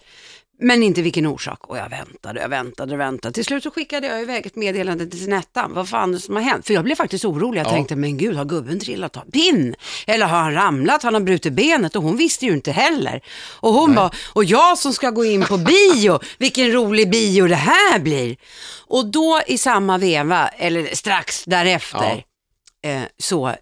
Men 0.59 0.83
inte 0.83 1.03
vilken 1.03 1.27
orsak. 1.27 1.67
Och 1.69 1.77
jag 1.79 1.89
väntade, 1.89 2.41
jag 2.41 2.49
väntade 2.49 2.95
och 2.95 3.01
väntade. 3.01 3.35
Till 3.35 3.45
slut 3.45 3.63
så 3.63 3.71
skickade 3.71 4.07
jag 4.07 4.23
iväg 4.23 4.47
ett 4.47 4.57
meddelande 4.57 5.07
till 5.07 5.29
Nettan. 5.29 5.75
Vad 5.75 5.89
fan 5.89 6.09
är 6.11 6.15
det 6.15 6.21
som 6.21 6.35
har 6.37 6.43
hänt? 6.43 6.67
För 6.67 6.75
jag 6.75 6.85
blev 6.85 6.95
faktiskt 6.95 7.25
orolig. 7.25 7.61
Jag 7.61 7.67
Ja. 7.67 7.71
tänkte, 7.71 7.97
men 7.97 8.19
gud, 8.19 8.37
har 8.37 8.45
gubben 8.45 8.81
trillat 8.81 9.17
av 9.17 9.21
pinn? 9.31 9.75
Eller 10.07 10.27
har 10.27 10.39
han 10.39 10.55
ramlat? 10.55 11.03
Han 11.03 11.15
har 11.15 11.21
brutit 11.21 11.53
benet? 11.53 11.97
Och 11.97 12.03
hon 12.03 12.17
visste 12.17 12.47
ju 12.47 12.53
inte 12.53 12.73
heller. 12.73 13.21
Och 13.61 13.73
hon 13.73 13.95
bara, 13.95 14.11
och 14.33 14.45
jag 14.45 14.79
som 14.79 14.93
ska 14.95 15.11
gå 15.11 15.25
in 15.25 15.43
på 15.45 15.57
bio, 15.59 16.21
vilken 16.39 16.73
rolig 16.73 17.11
bio 17.11 17.47
det 17.47 17.55
här 17.55 17.99
blir. 17.99 18.37
Och 18.87 19.07
då 19.07 19.41
i 19.47 19.59
samma 19.59 19.99
veva, 19.99 20.49
eller 20.49 20.95
strax 20.95 21.45
därefter, 21.45 22.25
eh, 22.85 23.03
så 23.19 23.49
eh, 23.49 23.55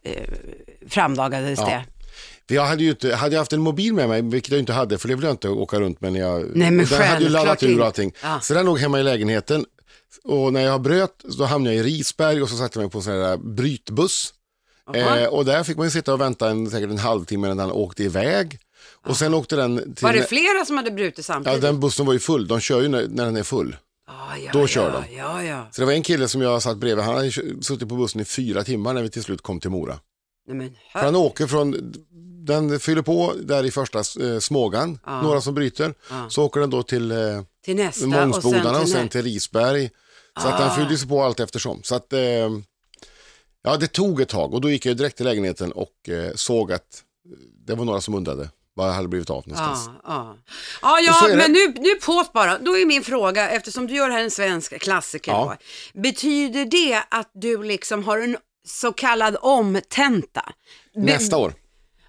framdagades 0.89 1.59
Ja. 1.59 1.67
det. 1.67 1.85
För 2.51 2.55
jag 2.55 2.67
hade 2.67 2.83
ju 2.85 2.91
inte, 2.91 3.15
hade 3.15 3.35
jag 3.35 3.41
haft 3.41 3.53
en 3.53 3.61
mobil 3.61 3.95
med 3.95 4.09
mig, 4.09 4.23
vilket 4.23 4.51
jag 4.51 4.59
inte 4.61 4.73
hade, 4.73 4.99
för 4.99 5.09
det 5.09 5.15
vill 5.15 5.25
jag 5.25 5.33
inte 5.33 5.49
åka 5.49 5.81
runt 5.81 6.01
med 6.01 6.13
när 6.13 6.21
jag... 6.21 6.57
Nej, 6.57 6.71
men 6.71 6.81
och 6.81 6.91
den 6.91 7.03
hade 7.03 7.25
ju 7.25 7.29
laddat 7.29 7.63
ur 7.63 7.71
inte. 7.73 7.85
allting. 7.85 8.13
Ja. 8.23 8.41
Så 8.41 8.55
den 8.55 8.67
låg 8.67 8.79
hemma 8.79 9.01
i 9.01 9.03
lägenheten. 9.03 9.65
Och 10.25 10.53
när 10.53 10.61
jag 10.61 10.81
bröt 10.81 11.25
så 11.31 11.45
hamnade 11.45 11.77
jag 11.77 11.87
i 11.87 11.91
Risberg 11.91 12.43
och 12.43 12.49
så 12.49 12.57
satte 12.57 12.79
jag 12.79 12.83
mig 12.83 12.91
på 12.91 12.99
en 12.99 13.05
sån 13.05 13.13
här 13.13 13.37
brytbuss. 13.37 14.35
Eh, 14.95 15.25
och 15.25 15.45
där 15.45 15.65
fick 15.65 15.77
man 15.77 15.87
ju 15.87 15.91
sitta 15.91 16.13
och 16.13 16.21
vänta 16.21 16.51
en, 16.51 16.71
säkert 16.71 16.91
en 16.91 16.99
halvtimme 16.99 17.47
innan 17.47 17.57
den 17.57 17.71
åkte 17.71 18.05
iväg. 18.05 18.59
Och 19.07 19.17
sen 19.17 19.35
åkte 19.35 19.57
den 19.57 19.95
till... 19.95 20.05
Var 20.05 20.13
det 20.13 20.29
flera 20.29 20.65
som 20.65 20.77
hade 20.77 20.91
brutit 20.91 21.19
Ja, 21.19 21.23
samtidigt? 21.23 21.63
den 21.63 21.81
bussen 21.81 22.07
var 22.07 22.13
ju 22.13 22.19
full. 22.19 22.49
De 22.49 22.61
kör 22.61 22.83
ju 22.83 22.89
när, 22.89 23.07
när 23.09 23.25
den 23.25 23.37
är 23.37 23.43
full. 23.43 23.77
Ah, 24.07 24.37
ja, 24.37 24.51
då 24.53 24.61
ja, 24.61 24.67
kör 24.67 24.93
de. 24.93 25.17
Ja, 25.17 25.43
ja. 25.43 25.69
Så 25.73 25.83
det 25.83 25.87
var 25.87 25.93
en 25.93 26.03
kille 26.03 26.29
som 26.29 26.41
jag 26.41 26.63
satt 26.63 26.77
bredvid. 26.77 27.05
Han 27.05 27.15
hade 27.15 27.31
suttit 27.63 27.89
på 27.89 27.97
bussen 27.97 28.21
i 28.21 28.25
fyra 28.25 28.65
timmar 28.65 28.95
när 28.95 29.03
vi 29.03 29.11
till 29.11 29.23
slut 29.23 29.43
kom 29.43 29.61
till 29.61 29.71
Mora. 29.71 29.99
Nej, 30.51 30.57
men, 30.57 30.77
För 30.93 31.01
han 31.01 31.17
åker 31.17 31.47
från, 31.47 31.95
den 32.51 32.81
fyller 32.81 33.03
på 33.03 33.35
där 33.43 33.65
i 33.65 33.71
första 33.71 33.99
eh, 33.99 34.39
Smågan, 34.41 34.99
Ja. 35.07 35.23
några 35.23 35.41
som 35.41 35.55
bryter. 35.55 35.95
Ja. 36.11 36.27
Så 36.31 36.45
åker 36.45 36.61
den 36.61 36.71
då 36.71 36.83
till 36.83 37.11
eh, 37.11 37.19
till 37.65 37.77
nästa 37.77 38.07
Mångsbodarna 38.07 38.81
och 38.81 38.89
sen 38.89 39.03
nä- 39.03 39.09
till 39.11 39.23
Risberg. 39.23 39.91
Så 40.43 40.49
att 40.49 40.61
Ah. 40.61 40.65
den 40.67 40.77
fyllde 40.77 40.99
sig 40.99 41.09
på 41.09 41.23
allt 41.23 41.41
eftersom. 41.41 41.83
Så 41.83 41.95
att, 41.95 42.13
eh, 42.13 42.21
ja 43.63 43.77
det 43.81 43.87
tog 43.93 44.21
ett 44.21 44.29
tag 44.29 44.55
och 44.55 44.61
då 44.61 44.71
gick 44.71 44.87
jag 44.87 44.97
direkt 44.97 45.17
till 45.17 45.27
lägenheten 45.27 45.73
och 45.73 46.09
eh, 46.09 46.33
såg 46.35 46.73
att 46.73 47.03
eh, 47.27 47.39
det 47.67 47.75
var 47.75 47.85
några 47.85 48.01
som 48.01 48.15
undrade 48.15 48.49
vad 48.75 48.89
jag 48.89 48.93
hade 48.95 49.09
blivit 49.09 49.31
av 49.31 49.49
någonstans. 49.49 49.91
Ja, 50.05 50.37
Och 50.81 50.89
så 51.21 51.29
ja 51.29 51.29
men 51.29 51.39
det. 51.39 51.49
nu, 51.49 51.75
nu 51.81 51.95
pås 51.95 52.33
bara. 52.33 52.59
Då 52.59 52.79
är 52.79 52.87
min 52.87 53.05
fråga, 53.05 53.51
eftersom 53.51 53.87
du 53.87 53.95
gör 53.95 54.09
det 54.09 54.15
här 54.15 54.23
en 54.23 54.31
svensk 54.31 54.79
klassiker, 54.81 55.33
Ja. 55.33 55.57
då, 55.95 56.01
betyder 56.01 56.65
det 56.65 57.03
att 57.11 57.31
du 57.35 57.63
liksom 57.63 58.05
har 58.05 58.19
en 58.19 58.37
så 58.67 58.93
kallad 58.93 59.37
omtenta? 59.41 60.53
Be- 60.95 61.01
Nästa 61.01 61.37
år. 61.37 61.55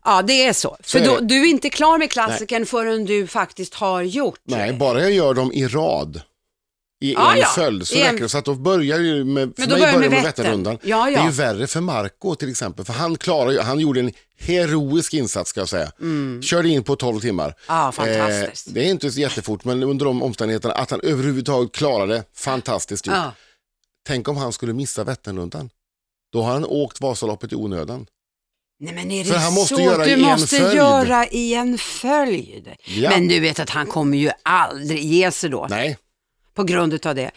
Ja, 0.03 0.21
det 0.21 0.45
är 0.45 0.53
så. 0.53 0.77
Så 0.83 0.97
För 0.97 0.99
är 1.05 1.05
då, 1.09 1.19
det. 1.19 1.25
du 1.25 1.41
är 1.41 1.45
inte 1.49 1.69
klar 1.69 1.97
med 1.97 2.11
klassikern 2.11 2.65
förrän 2.65 3.05
du 3.05 3.27
faktiskt 3.27 3.73
har 3.73 4.01
gjort 4.01 4.39
Nej, 4.43 4.73
bara 4.73 5.01
jag 5.01 5.11
gör 5.11 5.33
dem 5.33 5.53
i 5.53 5.67
rad. 5.67 6.21
I 7.03 7.13
Ja, 7.13 7.33
en 7.33 7.39
ja. 7.39 7.47
följd 7.55 7.87
så 7.87 7.95
I 7.95 8.01
en- 8.01 8.05
räcker 8.11 8.23
det. 8.23 8.29
Så 8.29 8.37
att 8.37 8.45
då 8.45 8.55
börjar 8.55 8.99
ju 8.99 9.23
med, 9.23 9.53
för 9.55 9.61
då 9.63 9.69
mig 9.69 9.79
börjar 9.81 9.85
börjar 9.85 9.99
med 9.99 10.09
med 10.11 10.23
Vättern. 10.23 10.43
Vätternrundan. 10.43 10.77
Ja, 10.83 11.09
ja. 11.09 11.17
Det 11.17 11.23
är 11.23 11.25
ju 11.25 11.31
värre 11.31 11.67
för 11.67 11.81
Marco 11.81 12.35
till 12.35 12.49
exempel. 12.49 12.85
För 12.85 12.93
han 12.93 13.17
klarar 13.17 13.51
ju, 13.51 13.59
han 13.59 13.79
gjorde 13.79 13.99
en 13.99 14.11
heroisk 14.39 15.13
insats 15.13 15.49
ska 15.49 15.59
jag 15.61 15.69
säga. 15.69 15.91
Körde 16.41 16.69
in 16.69 16.83
på 16.83 16.95
12 16.95 17.19
timmar. 17.19 17.45
Mm. 17.45 17.55
Ja, 17.67 17.91
fantastiskt. 17.91 18.67
Eh, 18.67 18.73
det 18.73 18.81
är 18.85 18.89
inte 18.91 19.11
så 19.11 19.19
jättefort 19.19 19.65
men 19.65 19.83
under 19.83 20.05
de 20.05 20.23
omständigheterna 20.23 20.73
att 20.73 20.91
han 20.91 20.99
överhuvudtaget 21.03 21.71
klarade 21.71 22.13
det, 22.13 22.23
fantastiskt 22.35 23.07
gjort. 23.07 23.15
Ja. 23.15 23.31
Tänk 24.07 24.27
om 24.27 24.37
han 24.37 24.53
skulle 24.53 24.73
missa 24.73 25.03
Vätternrundan. 25.03 25.69
Då 26.33 26.41
har 26.41 26.51
han 26.53 26.65
åkt 26.65 27.01
Vasaloppet 27.01 27.51
i 27.51 27.55
onödan. 27.55 28.05
Nej 28.83 28.93
men 28.93 29.11
är 29.11 29.23
det 29.23 29.29
För 29.29 29.37
han 29.37 29.53
måste 29.53 29.75
så? 29.75 29.81
göra 29.81 30.03
du 30.03 30.09
i 30.09 30.13
en 30.13 30.21
måste 30.21 30.57
följd. 30.57 30.75
göra 30.77 31.27
i 31.27 31.53
en 31.53 31.77
följd. 31.77 32.69
Ja. 32.85 33.09
Men 33.09 33.27
du 33.27 33.39
vet 33.39 33.59
att 33.59 33.69
han 33.69 33.87
kommer 33.87 34.17
ju 34.17 34.31
aldrig 34.43 35.03
ge 35.03 35.31
sig 35.31 35.49
då 35.49 35.67
Nej, 35.69 35.97
på 36.53 36.63
grund 36.63 36.93
utav 36.93 37.15
det. 37.15 37.31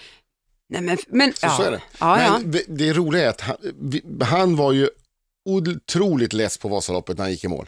Nej 0.69 0.81
men, 0.83 0.99
men 1.09 1.33
så, 1.33 1.39
ja. 1.47 1.57
så 1.57 1.63
är 1.63 1.71
det. 1.71 1.81
Ja, 2.01 2.23
ja. 2.23 2.33
men 2.39 2.51
Det, 2.51 2.63
det 2.69 2.93
roliga 2.93 3.25
är 3.25 3.29
att 3.29 3.41
han, 3.41 3.57
han 4.23 4.57
var 4.57 4.73
ju 4.73 4.89
otroligt 5.45 6.33
less 6.33 6.59
på 6.59 6.69
Vasaloppet 6.69 7.19
när 7.19 7.25
han 7.25 7.31
gick 7.33 7.45
i 7.45 7.49
mål. 7.49 7.67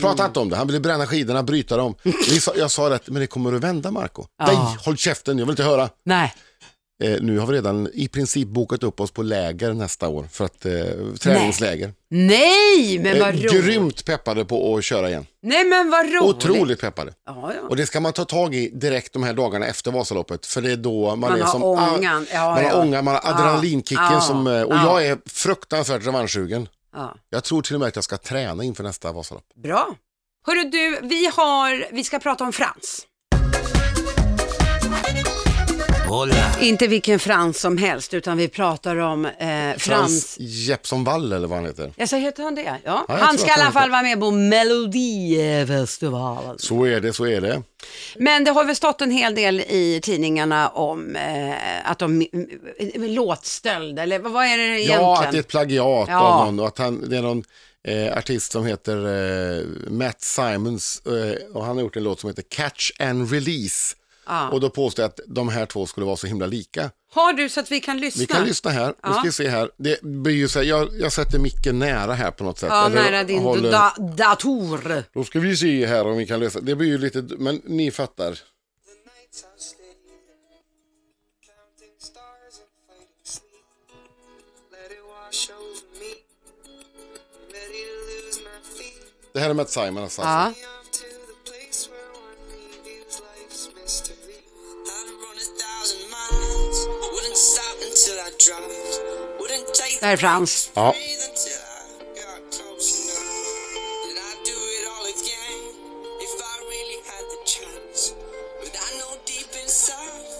Prata 0.00 0.22
Mm. 0.22 0.30
inte 0.30 0.40
om 0.40 0.48
det, 0.48 0.56
han 0.56 0.66
ville 0.66 0.80
bränna 0.80 1.06
skidorna, 1.06 1.42
bryta 1.42 1.76
dem. 1.76 1.94
Jag 2.56 2.70
sa 2.70 2.90
rätt, 2.90 3.08
men 3.08 3.20
det 3.20 3.26
kommer 3.26 3.52
att 3.52 3.62
vända 3.64 3.90
Marco. 3.90 4.24
Ja. 4.38 4.46
Nej, 4.46 4.76
håll 4.84 4.96
käften, 4.96 5.38
jag 5.38 5.46
vill 5.46 5.52
inte 5.52 5.62
höra. 5.62 5.90
Nej. 6.04 6.34
Eh, 7.02 7.16
nu 7.20 7.38
har 7.38 7.46
vi 7.46 7.52
redan 7.56 7.88
i 7.94 8.08
princip 8.08 8.48
bokat 8.48 8.82
upp 8.82 9.00
oss 9.00 9.10
på 9.10 9.22
läger 9.22 9.72
nästa 9.72 10.08
år, 10.08 10.26
för 10.30 10.44
att, 10.44 10.66
eh, 10.66 10.72
träningsläger. 11.20 11.92
Nej, 12.10 12.98
men 12.98 13.18
vad 13.20 13.28
Eh, 13.28 13.32
roligt. 13.40 13.52
grymt 13.64 14.04
peppade 14.04 14.44
på 14.44 14.76
att 14.76 14.84
köra 14.84 15.08
igen. 15.08 15.26
Nej, 15.42 15.64
men 15.64 15.90
vad 15.90 16.06
roligt. 16.06 16.22
Otroligt 16.22 16.80
peppade. 16.80 17.12
Ja, 17.26 17.52
ja. 17.54 17.60
Och 17.68 17.76
det 17.76 17.86
ska 17.86 18.00
man 18.00 18.12
ta 18.12 18.24
tag 18.24 18.54
i 18.54 18.68
direkt 18.68 19.12
de 19.12 19.22
här 19.22 19.32
dagarna 19.34 19.66
efter 19.66 19.90
Vasaloppet, 19.92 20.46
för 20.46 20.60
det 20.62 20.72
är 20.72 20.76
då 20.76 21.16
man, 21.16 21.30
Man 21.30 21.40
är 21.40 21.46
som... 21.46 21.62
ångan. 21.62 22.26
Ja, 22.32 22.54
man 22.54 22.64
har 22.64 22.80
ångan, 22.80 23.04
man 23.04 23.14
har 23.14 23.30
adrenalinkicken 23.32 24.20
som... 24.20 24.46
eh, 24.46 24.62
Och 24.62 24.74
ja. 24.74 25.00
jag 25.00 25.06
är 25.10 25.18
fruktansvärt 25.26 26.06
revanschsugen. 26.06 26.68
ja. 26.94 27.14
Jag 27.30 27.44
tror 27.44 27.62
till 27.62 27.74
och 27.74 27.80
med 27.80 27.88
att 27.88 27.96
jag 27.96 28.04
ska 28.04 28.16
träna 28.16 28.64
inför 28.64 28.82
nästa 28.84 29.12
Vasalopp. 29.12 29.44
Bra. 29.62 29.94
Hörru 30.46 30.64
du, 30.70 30.98
vi, 31.02 31.26
har, 31.26 31.86
vi 31.94 32.04
ska 32.04 32.18
prata 32.18 32.44
om 32.44 32.52
Frans. 32.52 33.06
Inte 36.60 36.86
vilken 36.86 37.18
Frans 37.18 37.60
som 37.60 37.78
helst, 37.78 38.14
utan 38.14 38.38
vi 38.38 38.48
pratar 38.48 38.96
om 38.96 39.24
eh, 39.24 39.32
Frans. 39.38 39.78
Frans 39.78 40.36
Jeppsson 40.40 41.04
Wall 41.04 41.32
eller 41.32 41.48
vad 41.48 41.58
han 41.58 41.66
heter. 41.66 41.92
Ja, 41.96 42.06
så 42.06 42.16
heter 42.16 42.42
han 42.42 42.54
det? 42.54 42.62
Ja. 42.62 42.76
Ja, 42.84 43.04
jag 43.08 43.14
han 43.16 43.36
tror 43.36 43.46
ska 43.46 43.48
i 43.48 43.50
att 43.50 43.56
han 43.58 43.66
alla 43.66 43.72
fall 43.72 43.82
heter- 43.82 43.92
vara 43.92 44.02
med 44.02 44.20
på 44.20 44.30
Melodifestivalen. 44.30 46.58
Så 46.58 46.84
är 46.86 47.00
det, 47.00 47.12
så 47.12 47.26
är 47.26 47.40
det. 47.40 47.62
Men 48.16 48.44
det 48.44 48.50
har 48.50 48.64
väl 48.64 48.76
stått 48.76 49.00
en 49.02 49.10
hel 49.10 49.34
del 49.34 49.60
i 49.60 50.00
tidningarna 50.02 50.68
om 50.68 51.16
eh, 51.16 51.90
att 51.90 51.98
de 51.98 52.26
mm, 52.32 52.48
låtstöld, 53.14 53.98
eller 53.98 54.18
vad 54.18 54.32
vad 54.32 54.44
är 54.44 54.56
det 54.58 54.64
egentligen? 54.64 55.00
Ja, 55.00 55.22
att 55.24 55.32
det 55.32 55.38
är 55.38 55.40
ett 55.40 55.48
plagiat 55.48 56.08
Ja. 56.08 56.20
av 56.20 56.46
någon 56.46 56.60
och 56.60 56.66
att 56.66 56.78
han, 56.78 57.08
det 57.10 57.16
är 57.16 57.22
någon 57.22 57.44
eh, 57.88 58.16
artist 58.18 58.52
som 58.52 58.66
heter 58.66 58.96
eh, 58.96 59.62
Matt 59.90 60.22
Simons 60.22 61.02
eh, 61.06 61.12
och 61.56 61.64
han 61.64 61.76
har 61.76 61.82
gjort 61.82 61.96
en 61.96 62.02
låt 62.04 62.20
som 62.20 62.30
heter 62.30 62.44
Catch 62.50 62.90
and 62.98 63.30
Release. 63.32 63.94
Ja. 64.26 64.48
Och 64.50 64.60
då 64.60 64.70
påstår 64.70 65.02
jag 65.02 65.08
att 65.08 65.20
de 65.26 65.48
här 65.48 65.66
två 65.66 65.86
skulle 65.86 66.06
vara 66.06 66.16
så 66.16 66.26
himla 66.26 66.46
lika. 66.46 66.90
Har 67.12 67.32
du 67.32 67.48
så 67.48 67.60
att 67.60 67.70
vi 67.70 67.80
kan 67.80 68.00
lyssna? 68.00 68.20
Vi 68.20 68.26
kan 68.26 68.44
lyssna 68.44 68.70
här, 68.70 68.86
nu 68.86 68.94
Ja. 69.02 69.12
ska 69.12 69.22
vi 69.22 69.32
se 69.32 69.48
här. 69.48 69.70
Det 69.76 70.02
blir 70.02 70.34
ju 70.34 70.48
så 70.48 70.58
här 70.58 70.66
jag, 70.66 70.88
jag 71.00 71.12
sätter 71.12 71.38
micken 71.38 71.78
nära 71.78 72.14
här 72.14 72.30
på 72.30 72.44
något 72.44 72.58
sätt. 72.58 72.68
Ja, 72.72 72.86
Eller 72.86 73.02
nära 73.02 73.24
din 73.24 73.42
håller- 73.42 73.72
da 73.72 73.94
dator. 74.16 75.02
Då 75.14 75.24
ska 75.24 75.40
vi 75.40 75.56
se 75.56 75.86
här 75.86 76.06
om 76.06 76.16
vi 76.16 76.26
kan 76.26 76.40
lösa. 76.40 76.60
Det 76.60 76.74
blir 76.74 76.88
ju 76.88 76.98
lite, 76.98 77.22
men 77.38 77.62
ni 77.64 77.90
fattar. 77.90 78.38
Det 89.32 89.40
här 89.40 89.50
är 89.50 89.54
Matt 89.54 89.70
Simon 89.70 90.02
alltså. 90.02 90.22
Ja. 90.22 90.52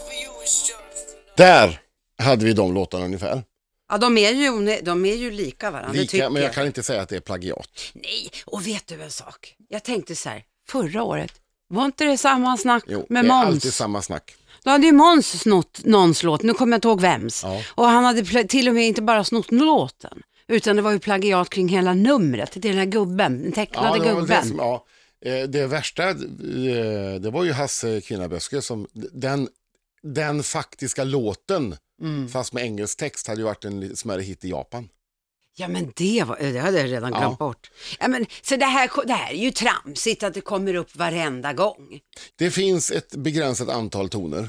For 0.07 0.13
you 0.13 0.43
it's 0.43 0.69
just 0.69 1.37
Där 1.37 1.81
hade 2.19 2.45
vi 2.45 2.53
de 2.53 2.75
låtarna 2.75 3.05
ungefär. 3.05 3.43
Ja, 3.89 3.99
de 3.99 4.19
är 4.19 4.31
ju, 4.31 4.81
de 4.83 5.05
är 5.05 5.15
ju 5.15 5.31
lika 5.31 5.71
varandra, 5.71 5.93
det 5.93 5.99
Lika, 5.99 6.31
men 6.31 6.43
jag 6.43 6.49
jag. 6.49 6.55
kan 6.55 6.67
inte 6.67 6.83
säga 6.83 7.03
att 7.03 7.09
det 7.09 7.17
är 7.17 7.21
plagiat. 7.21 7.69
Nej, 7.95 8.31
och 8.47 8.67
vet 8.67 8.87
du 8.87 9.03
en 9.03 9.11
sak? 9.11 9.55
Jag 9.69 9.85
tänkte 9.85 10.17
så 10.17 10.29
här, 10.29 10.43
förra 10.69 11.03
året, 11.03 11.33
var 11.69 11.85
inte 11.85 12.05
det 12.05 12.19
samma 12.19 12.57
snack 12.57 12.85
Jo, 12.87 13.07
med 13.09 13.25
det 13.25 13.29
är 13.29 13.29
Måns? 13.29 13.47
alltid 13.47 13.75
samma 13.75 14.03
snack. 14.03 14.35
Då 14.67 14.71
hade 14.73 14.87
ju 14.87 14.93
Måns 14.93 15.41
snott 15.41 15.81
någons 15.85 16.23
låt, 16.23 16.43
nu 16.43 16.55
kommer 16.55 16.73
jag 16.73 16.79
inte 16.79 16.89
ihåg 16.89 17.01
vems. 17.01 17.43
Ja. 17.45 17.63
Och 17.75 17.85
han 17.85 18.05
hade 18.05 18.45
till 18.45 18.69
och 18.69 18.75
med 18.75 18.87
inte 18.87 19.03
bara 19.03 19.25
snott 19.25 19.53
låten, 19.53 20.23
utan 20.49 20.77
det 20.77 20.83
var 20.83 20.93
ju 20.93 20.99
plagiat 20.99 21.51
kring 21.51 21.69
hela 21.69 21.95
numret 21.95 22.53
till 22.53 22.61
den 22.63 22.79
här 22.79 22.85
gubben, 22.85 23.43
den 23.43 23.53
tecknade 23.53 23.87
det, 23.87 23.99
var 23.99 23.99
väl 23.99 24.15
gubben. 24.15 24.43
det, 24.43 24.49
som, 24.49 24.59
ja. 24.59 24.85
Eh, 25.25 25.43
det 25.49 25.67
värsta, 25.67 26.09
eh, 26.09 26.15
det 27.21 27.31
var 27.33 27.45
ju 27.45 27.53
Hasse 27.53 28.01
Kvinnaböske 28.01 28.63
som, 28.63 28.87
den, 29.13 29.49
den 30.03 30.43
faktiska 30.43 31.05
låten, 31.05 31.77
Mm. 32.03 32.29
fast 32.29 32.53
med 32.53 32.65
engelsk 32.65 32.99
text, 32.99 33.27
hade 33.29 33.41
ju 33.41 33.45
varit 33.45 33.65
en 33.65 33.97
smärre 33.97 34.23
hit 34.23 34.45
i 34.45 34.49
Japan. 34.51 34.89
Ja 35.59 35.69
men 35.69 35.93
det, 35.97 36.25
var, 36.27 36.37
det 36.53 36.59
hade 36.59 36.79
jag 36.81 36.93
redan 36.93 37.13
Ja. 37.13 37.19
glömt 37.19 37.39
bort. 37.39 37.71
Ja, 38.01 38.09
men, 38.09 38.27
så 38.43 38.57
det 38.57 38.65
här, 38.65 38.91
det 39.07 39.13
här 39.13 39.33
är 39.33 39.37
ju 39.37 39.51
tramsigt 39.51 40.23
att 40.23 40.35
det 40.35 40.41
kommer 40.41 40.75
upp 40.75 40.97
varenda 40.97 41.53
gång. 41.53 42.01
Det 42.39 42.51
finns 42.51 42.91
ett 42.91 43.17
begränsat 43.17 43.69
antal 43.69 44.09
toner 44.09 44.49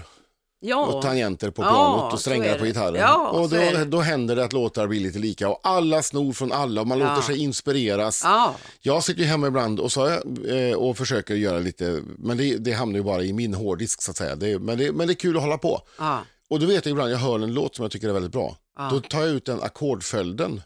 Ja, 0.60 0.86
och 0.86 1.02
tangenter 1.02 1.52
på 1.52 1.62
Ja, 1.64 1.70
pianot 1.70 2.14
och 2.14 2.20
så 2.20 2.22
strängar 2.22 2.58
på 2.60 2.66
gitarren. 2.66 2.96
Ja, 2.96 3.28
och 3.30 3.50
då, 3.50 3.58
då 3.86 4.00
händer 4.02 4.36
det 4.36 4.44
att 4.44 4.54
låtar 4.54 4.88
blir 4.88 5.00
lite 5.00 5.20
lika 5.20 5.50
och 5.50 5.60
alla 5.64 6.04
snor 6.04 6.34
från 6.34 6.52
alla 6.52 6.82
och 6.82 6.88
man 6.88 7.00
Ja. 7.00 7.10
låter 7.10 7.22
sig 7.22 7.38
inspireras. 7.44 8.22
ja. 8.24 8.56
Jag 8.82 9.04
sitter 9.04 9.22
ju 9.22 9.28
hemma 9.28 9.48
ibland 9.48 9.80
och, 9.80 9.92
så, 9.92 10.08
eh, 10.48 10.76
och 10.78 10.98
försöker 10.98 11.36
göra 11.36 11.60
lite, 11.60 12.02
men 12.18 12.38
det, 12.38 12.58
det 12.58 12.72
hamnar 12.72 12.98
ju 13.00 13.04
bara 13.04 13.24
i 13.24 13.34
min 13.34 13.54
hårddisk 13.54 14.02
så 14.02 14.12
att 14.12 14.18
säga. 14.18 14.36
Det, 14.36 14.60
men, 14.60 14.78
det, 14.78 14.92
men 14.92 15.08
det 15.08 15.14
är 15.14 15.16
kul 15.16 15.38
att 15.38 15.44
hålla 15.44 15.58
på. 15.58 15.82
ja. 16.00 16.20
Och 16.50 16.60
då 16.60 16.66
vet 16.66 16.86
jag 16.86 16.92
ibland, 16.92 17.12
jag 17.12 17.18
hör 17.18 17.36
en 17.40 17.54
låt 17.54 17.76
som 17.76 17.84
jag 17.84 17.92
tycker 17.92 18.10
är 18.10 18.14
väldigt 18.14 18.32
bra. 18.32 18.58
Ja. 18.78 18.90
Då 18.92 19.00
tar 19.00 19.20
jag 19.22 19.30
ut 19.30 19.46
den 19.46 19.62
ackordföljden, 19.62 20.62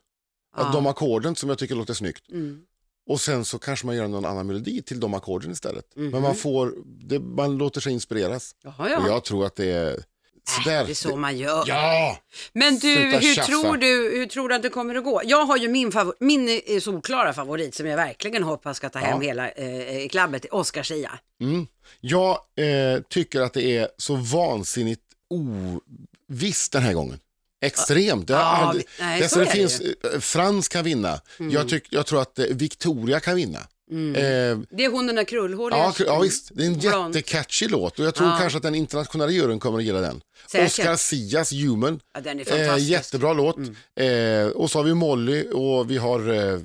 Ja. 0.58 0.70
de 0.74 0.88
ackorden 0.88 1.36
som 1.36 1.50
jag 1.50 1.58
tycker 1.58 1.76
låter 1.76 1.94
snyggt. 1.94 2.30
Mm. 2.32 2.60
Och 3.10 3.22
sen 3.22 3.46
så 3.46 3.60
kanske 3.60 3.86
man 3.86 3.96
gör 3.96 4.08
någon 4.08 4.26
annan 4.26 4.48
melodi 4.48 4.82
till 4.82 5.00
de 5.00 5.14
ackorden 5.14 5.52
istället. 5.52 5.96
Mhm. 5.96 6.10
Men 6.10 6.22
man 6.22 6.36
får, 6.36 6.74
det, 6.86 7.20
man 7.20 7.58
låter 7.58 7.82
sig 7.82 7.94
inspireras. 7.94 8.56
Jaha, 8.64 8.90
ja. 8.90 8.98
Och 9.00 9.08
jag 9.08 9.24
tror 9.24 9.46
att 9.46 9.56
det 9.56 9.66
är 9.72 10.04
sådär. 10.50 10.86
Det 10.86 10.92
är 10.92 10.96
så 10.96 11.16
man 11.16 11.38
gör. 11.38 11.64
Ja! 11.68 12.18
Men 12.54 12.74
du, 12.74 12.80
Sluta 12.80 13.18
hur 13.20 13.36
tror 13.36 13.78
du, 13.78 14.12
hur 14.18 14.26
tror 14.26 14.50
du 14.50 14.56
att 14.56 14.62
det 14.64 14.70
kommer 14.70 14.96
att 14.96 15.04
gå? 15.04 15.22
Jag 15.26 15.46
har 15.46 15.58
ju 15.58 15.68
min, 15.68 15.92
favor- 15.92 16.16
min 16.20 16.62
eh, 16.68 16.80
solklara 16.80 17.34
favorit 17.34 17.76
som 17.76 17.86
jag 17.88 17.98
verkligen 17.98 18.44
hoppas 18.44 18.78
ska 18.78 18.90
ta 18.90 19.00
hem 19.00 19.22
Ja. 19.22 19.28
hela 19.28 19.50
eh, 19.52 20.08
klabbet, 20.10 20.46
Oscar 20.52 20.84
Zia. 20.84 21.12
Mm. 21.42 21.68
Jag 22.02 22.30
eh, 22.56 23.02
tycker 23.10 23.42
att 23.42 23.54
det 23.54 23.78
är 23.78 23.88
så 23.98 24.16
vansinnigt 24.16 25.02
visst 26.28 26.72
den 26.72 26.82
här 26.82 26.94
gången. 26.94 27.20
Extremt. 27.62 28.28
Det, 28.28 28.34
har 28.34 28.42
Ja, 28.42 28.48
aldrig, 28.48 28.86
nej, 29.00 29.22
det, 29.22 29.30
så 29.30 29.40
det 29.40 29.46
det 29.46 29.52
finns, 29.52 29.80
eh, 29.82 30.20
Frans 30.20 30.68
kan 30.68 30.84
vinna. 30.86 31.22
Jag, 31.52 31.70
tyck, 31.70 31.84
jag 31.90 32.06
tror 32.06 32.22
att 32.22 32.40
eh, 32.40 32.46
Victoria 32.46 33.20
kan 33.20 33.36
vinna. 33.36 33.60
Mm. 33.92 34.16
Eh, 34.16 34.66
Det 34.78 34.86
är 34.86 34.92
hon 34.92 35.08
den 35.08 35.16
där 35.16 35.24
krullhåriga. 35.24 35.78
ja, 35.80 35.94
ja, 36.06 36.20
visst. 36.20 36.52
Det 36.54 36.64
är 36.64 36.68
en 36.68 36.80
Blond. 36.80 37.16
jättecatchy 37.16 37.68
låt 37.68 38.00
och 38.00 38.06
jag 38.06 38.16
tror 38.16 38.30
Ja. 38.30 38.38
kanske 38.40 38.58
att 38.58 38.64
den 38.64 38.76
internationella 38.76 39.32
juryn 39.32 39.60
kommer 39.60 39.78
att 39.78 39.84
gilla 39.84 40.02
den. 40.02 40.22
Säkert. 40.52 40.68
Oscar 40.68 40.96
Sias 40.96 41.52
Human. 41.54 42.00
Ja, 42.14 42.22
den 42.22 42.40
är 42.40 42.42
Eh, 42.52 42.58
fantastisk. 42.58 42.90
jättebra 42.90 43.34
låt. 43.34 43.58
Eh, 43.96 44.48
och 44.56 44.72
så 44.72 44.80
har 44.80 44.84
vi 44.84 44.94
Molly 44.94 45.48
och 45.54 45.92
vi 45.92 45.98
har, 45.98 46.20
eh, 46.54 46.60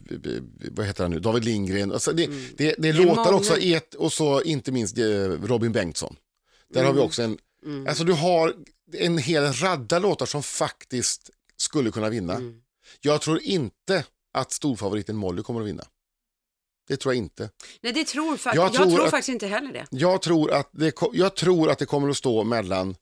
vad 0.71 0.87
heter 0.87 1.03
han 1.05 1.11
nu, 1.11 1.19
David 1.21 1.45
Lindgren. 1.45 1.93
Alltså 1.93 2.13
det, 2.13 2.27
det, 2.57 2.75
det, 2.79 2.89
Mm. 2.89 3.01
är 3.01 3.05
låtar 3.07 3.25
många. 3.25 3.37
också 3.37 3.59
i 3.59 3.75
ett, 3.75 3.95
och 3.95 4.13
så 4.13 4.43
inte 4.43 4.73
minst 4.73 4.99
eh, 4.99 5.05
Robin 5.45 5.73
Bengtsson. 5.73 6.17
Där 6.75 6.85
har 6.85 6.93
vi 6.93 6.97
Mm. 6.99 7.07
också 7.07 7.23
en, 7.23 7.39
alltså 7.89 8.05
du 8.05 8.13
har 8.13 8.55
en 8.93 9.19
hel 9.19 9.53
radda 9.53 9.99
låtar 9.99 10.27
som 10.27 10.43
faktiskt 10.43 11.31
skulle 11.57 11.91
kunna 11.91 12.09
vinna. 12.09 12.35
Mm. 12.35 12.61
Jag 13.01 13.21
tror 13.21 13.41
inte 13.43 14.05
att 14.35 14.53
storfavoriten 14.53 15.17
Molly 15.17 15.43
kommer 15.43 15.61
att 15.61 15.67
vinna. 15.67 15.85
Det 16.89 16.97
tror 16.97 17.15
jag 17.15 17.19
inte. 17.23 17.51
Nej, 17.81 17.93
det 17.93 18.05
tror 18.05 18.39
Jag 18.45 18.57
jag 18.57 18.73
tror 18.75 18.87
tror, 18.87 19.05
att- 19.05 19.11
faktiskt 19.11 19.29
inte 19.29 19.47
heller 19.47 19.73
det. 19.73 19.87
Jag 19.91 20.23
tror 20.23 20.53
att 20.53 20.69
det, 20.73 20.95
jag 21.13 21.37
tror 21.37 21.71
att 21.71 21.79
det 21.79 21.87
kommer 21.87 22.09
att 22.09 22.17
stå 22.17 22.45
mellan 22.45 22.97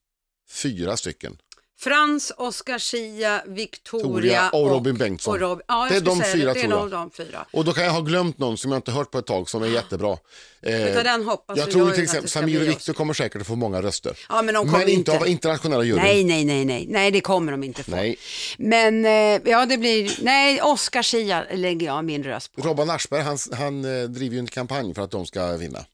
fyra 0.50 0.96
stycken. 0.96 1.38
Frans, 1.80 2.32
Oscar 2.36 2.78
Schia, 2.78 3.42
Victoria 3.46 4.04
Toria 4.04 4.50
och 4.50 4.70
Robin 4.70 4.94
Bengtsson. 4.96 5.34
Och 5.34 5.40
Rob- 5.40 5.60
ja, 5.68 5.84
jag 5.84 5.92
Det 5.92 5.96
är 5.96 6.00
de 6.00 6.22
fyra, 6.22 6.54
det. 6.54 6.60
Tror 6.60 6.72
jag. 6.80 6.90
de 6.90 7.10
fyra. 7.10 7.46
Och 7.50 7.64
då 7.64 7.72
kan 7.72 7.84
jag 7.84 7.90
ha 7.92 8.00
glömt 8.00 8.38
någon 8.38 8.58
som 8.58 8.72
jag 8.72 8.78
inte 8.78 8.90
hört 8.90 9.10
på 9.10 9.18
ett 9.18 9.26
tag 9.26 9.48
som 9.50 9.62
är 9.62 9.66
jättebra. 9.66 10.16
Eh, 10.62 10.90
Utav 10.90 11.04
den 11.04 11.24
hoppas 11.24 11.58
jag 11.58 11.66
ju 11.66 11.72
tror 11.72 11.90
till 11.90 12.02
exempel 12.02 12.30
Samir 12.30 12.60
och 12.62 12.68
Viktor 12.68 12.92
kommer 12.92 13.14
säkert 13.14 13.40
att 13.40 13.46
få 13.46 13.56
många 13.56 13.82
röster. 13.82 14.16
Ja, 14.28 14.42
men 14.42 14.54
de 14.54 14.64
kommer 14.66 14.78
Men 14.78 14.88
inte 14.88 15.10
inte. 15.12 15.22
av 15.24 15.28
internationella 15.28 15.84
juryn. 15.84 16.02
Nej, 16.02 16.24
nej, 16.24 16.44
nej, 16.44 16.64
nej, 16.64 16.86
nej, 16.88 17.10
det 17.10 17.20
kommer 17.20 17.52
de 17.52 17.64
inte 17.64 17.82
få. 17.82 17.90
Nej. 17.90 18.16
Men 18.58 19.04
eh, 19.04 19.40
ja, 19.50 19.66
det 19.66 19.78
blir, 19.78 20.18
nej, 20.22 20.62
Oscar 20.62 21.02
Schia 21.02 21.44
lägger 21.52 21.86
jag 21.86 22.04
min 22.04 22.24
röst 22.24 22.52
på. 22.56 22.62
Robban 22.62 22.90
Aschberg 22.90 23.22
han, 23.22 23.38
han 23.52 23.84
eh, 24.02 24.08
driver 24.08 24.34
ju 24.34 24.40
en 24.40 24.46
kampanj 24.46 24.94
för 24.94 25.02
att 25.02 25.10
de 25.10 25.26
ska 25.26 25.56
vinna. 25.56 25.84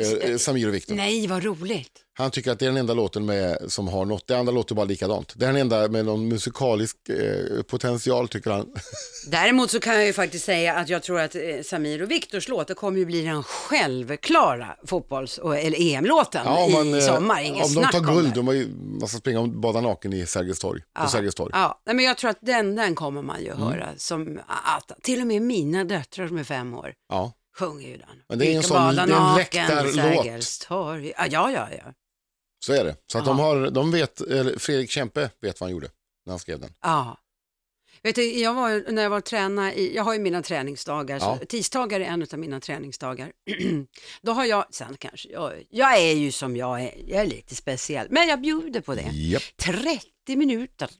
Eh, 0.00 0.30
eh, 0.30 0.36
Samir 0.36 0.68
och 0.68 0.74
Viktor. 0.74 0.94
Nej, 0.94 1.26
vad 1.26 1.44
roligt. 1.44 2.00
Han 2.16 2.30
tycker 2.30 2.52
att 2.52 2.58
det 2.58 2.64
är 2.64 2.68
den 2.68 2.76
enda 2.76 2.94
låten 2.94 3.26
med, 3.26 3.58
som 3.68 3.88
har 3.88 4.04
något. 4.04 4.26
Det 4.26 4.38
andra 4.38 4.52
låter 4.52 4.74
bara 4.74 4.84
likadant. 4.86 5.32
Det 5.36 5.44
är 5.44 5.52
den 5.52 5.60
enda 5.60 5.88
med 5.88 6.04
någon 6.04 6.28
musikalisk 6.28 6.96
eh, 7.08 7.62
potential 7.62 8.28
tycker 8.28 8.50
han. 8.50 8.66
Däremot 9.30 9.70
så 9.70 9.80
kan 9.80 9.94
jag 9.94 10.06
ju 10.06 10.12
faktiskt 10.12 10.44
säga 10.44 10.74
att 10.74 10.88
jag 10.88 11.02
tror 11.02 11.20
att 11.20 11.34
eh, 11.34 11.42
Samir 11.64 12.02
och 12.02 12.10
Viktors 12.10 12.48
låt 12.48 12.76
kommer 12.76 12.98
ju 12.98 13.04
bli 13.06 13.22
den 13.22 13.42
självklara 13.42 14.76
fotbolls 14.86 15.38
och, 15.38 15.58
eller 15.58 15.94
EM-låten 15.94 16.46
om 16.46 16.72
man, 16.72 16.86
i 16.88 16.92
eh, 16.98 17.00
sommar. 17.14 17.42
Inget 17.42 17.66
om 17.66 17.74
de 17.74 17.84
tar 17.84 17.98
om 17.98 18.06
guld, 18.14 18.28
det. 18.28 18.34
de 18.34 18.46
har 18.46 18.54
ju, 18.54 18.68
man 19.00 19.08
ska 19.08 19.18
springa 19.18 19.40
och 19.40 19.48
bada 19.48 19.80
naken 19.80 20.12
i 20.12 20.26
Sergels 20.26 20.58
torg. 20.58 20.82
På 21.02 21.08
Sergels 21.08 21.34
torg. 21.34 21.50
Ja, 21.54 21.82
nej, 21.86 21.96
men 21.96 22.04
jag 22.04 22.16
tror 22.18 22.30
att 22.30 22.38
den, 22.40 22.74
den 22.74 22.94
kommer 22.94 23.22
man 23.22 23.40
ju 23.42 23.50
Mm. 23.50 23.62
höra. 23.62 23.88
Som 23.96 24.40
att, 24.46 24.92
till 25.02 25.20
och 25.20 25.26
med 25.26 25.42
mina 25.42 25.84
döttrar 25.84 26.28
som 26.28 26.36
är 26.38 26.44
fem 26.44 26.74
år 26.74 26.92
Ja. 27.08 27.32
Sjunger 27.58 27.88
ju 27.88 27.96
den. 27.96 28.22
Men 28.28 28.38
det 28.38 28.52
är 28.52 28.56
en 28.56 28.62
sån- 28.62 28.94
det 28.96 29.02
är 29.02 29.30
en 29.32 29.36
läktarlåt. 29.36 29.96
Ja, 30.68 31.26
ja, 31.30 31.50
ja. 31.52 31.68
ja. 31.78 31.94
Så 32.64 32.72
är 32.72 32.84
det. 32.84 32.96
Så 33.06 33.18
att 33.18 33.24
de, 33.24 33.38
har, 33.38 33.70
de 33.70 33.90
vet, 33.90 34.20
eller 34.20 34.58
Fredrik 34.58 34.90
Kempe 34.90 35.30
vet 35.40 35.60
vad 35.60 35.66
han 35.68 35.72
gjorde 35.72 35.90
när 36.26 36.32
han 36.32 36.38
skrev 36.38 36.60
den. 36.60 36.74
ja. 36.82 37.20
Vet 38.02 38.14
du, 38.14 38.38
jag 38.40 38.54
var, 38.54 38.92
när 38.92 39.02
jag 39.02 39.10
var 39.10 39.20
träna 39.20 39.74
i, 39.74 39.96
jag 39.96 40.04
har 40.04 40.14
ju 40.14 40.20
mina 40.20 40.42
träningsdagar, 40.42 41.16
Ja. 41.20 41.38
så 41.40 41.46
tisdagar 41.46 42.00
är 42.00 42.04
en 42.04 42.26
av 42.32 42.38
mina 42.38 42.60
träningsdagar. 42.60 43.32
Då 44.22 44.32
har 44.32 44.44
jag, 44.44 44.64
sen 44.70 44.96
kanske, 44.98 45.28
jag, 45.28 45.62
jag 45.70 45.98
är 46.00 46.12
ju 46.14 46.32
som 46.32 46.56
jag 46.56 46.82
är, 46.82 46.94
jag 47.06 47.20
är 47.22 47.26
lite 47.26 47.54
speciell, 47.54 48.06
men 48.10 48.28
jag 48.28 48.40
bjuder 48.40 48.80
på 48.80 48.94
det. 48.94 49.10
Japp. 49.12 49.42
30 49.56 50.36
minuter 50.36 50.90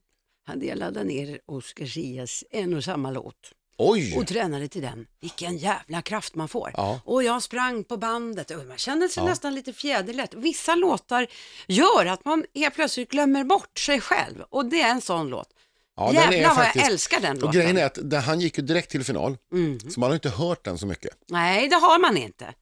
hade 0.47 0.67
jag 0.67 0.79
laddat 0.79 1.07
ner 1.07 1.41
Oscar 1.47 1.87
Zias 1.87 2.45
en 2.51 2.75
och 2.75 2.85
samma 2.85 3.11
låt. 3.11 3.53
Oj! 3.79 4.17
och 4.19 4.27
tränade 4.27 4.69
till 4.69 4.83
den. 4.83 5.07
Vilken 5.21 5.57
jävla 5.59 6.03
kraft 6.03 6.35
man 6.35 6.49
får. 6.49 6.71
Ja. 6.77 7.01
Och 7.05 7.23
jag 7.23 7.43
sprang 7.43 7.85
på 7.85 7.97
bandet 7.97 8.51
och 8.51 8.67
man 8.67 8.79
kände 8.79 9.09
sig 9.09 9.23
Ja. 9.23 9.29
nästan 9.29 9.55
lite 9.55 9.73
fjäderlätt. 9.73 10.35
Vissa 10.35 10.75
låtar 10.75 11.27
gör 11.67 12.07
att 12.07 12.25
man 12.25 12.45
helt 12.55 12.75
plötsligt 12.75 13.11
glömmer 13.11 13.45
bort 13.45 13.79
sig 13.79 14.01
själv 14.01 14.43
och 14.51 14.67
det 14.67 14.81
är 14.81 14.91
en 14.91 15.01
sån 15.01 15.29
låt. 15.29 15.49
Ja, 15.97 16.07
den 16.13 16.17
är 16.17 16.33
Jävlar 16.33 16.49
vad 16.49 16.57
faktiskt- 16.57 16.85
jag 16.85 16.93
älskar 16.93 17.21
den 17.21 17.37
Och 17.37 17.43
låten. 17.43 17.61
grejen 17.61 17.79
är 17.79 17.85
att 17.85 17.99
den, 18.03 18.23
han 18.23 18.41
gick 18.41 18.59
ju 18.59 18.65
direkt 18.65 18.91
till 18.91 19.05
final, 19.05 19.37
Mm. 19.53 19.81
så 19.91 20.01
man 20.01 20.11
har 20.11 20.15
inte 20.15 20.31
hört 20.31 20.65
den 20.65 20.79
så 20.79 20.87
mycket. 20.87 21.11
Nej, 21.29 21.69
det 21.69 21.77
har 21.77 21.99
man 22.01 22.17
inte. 22.17 22.55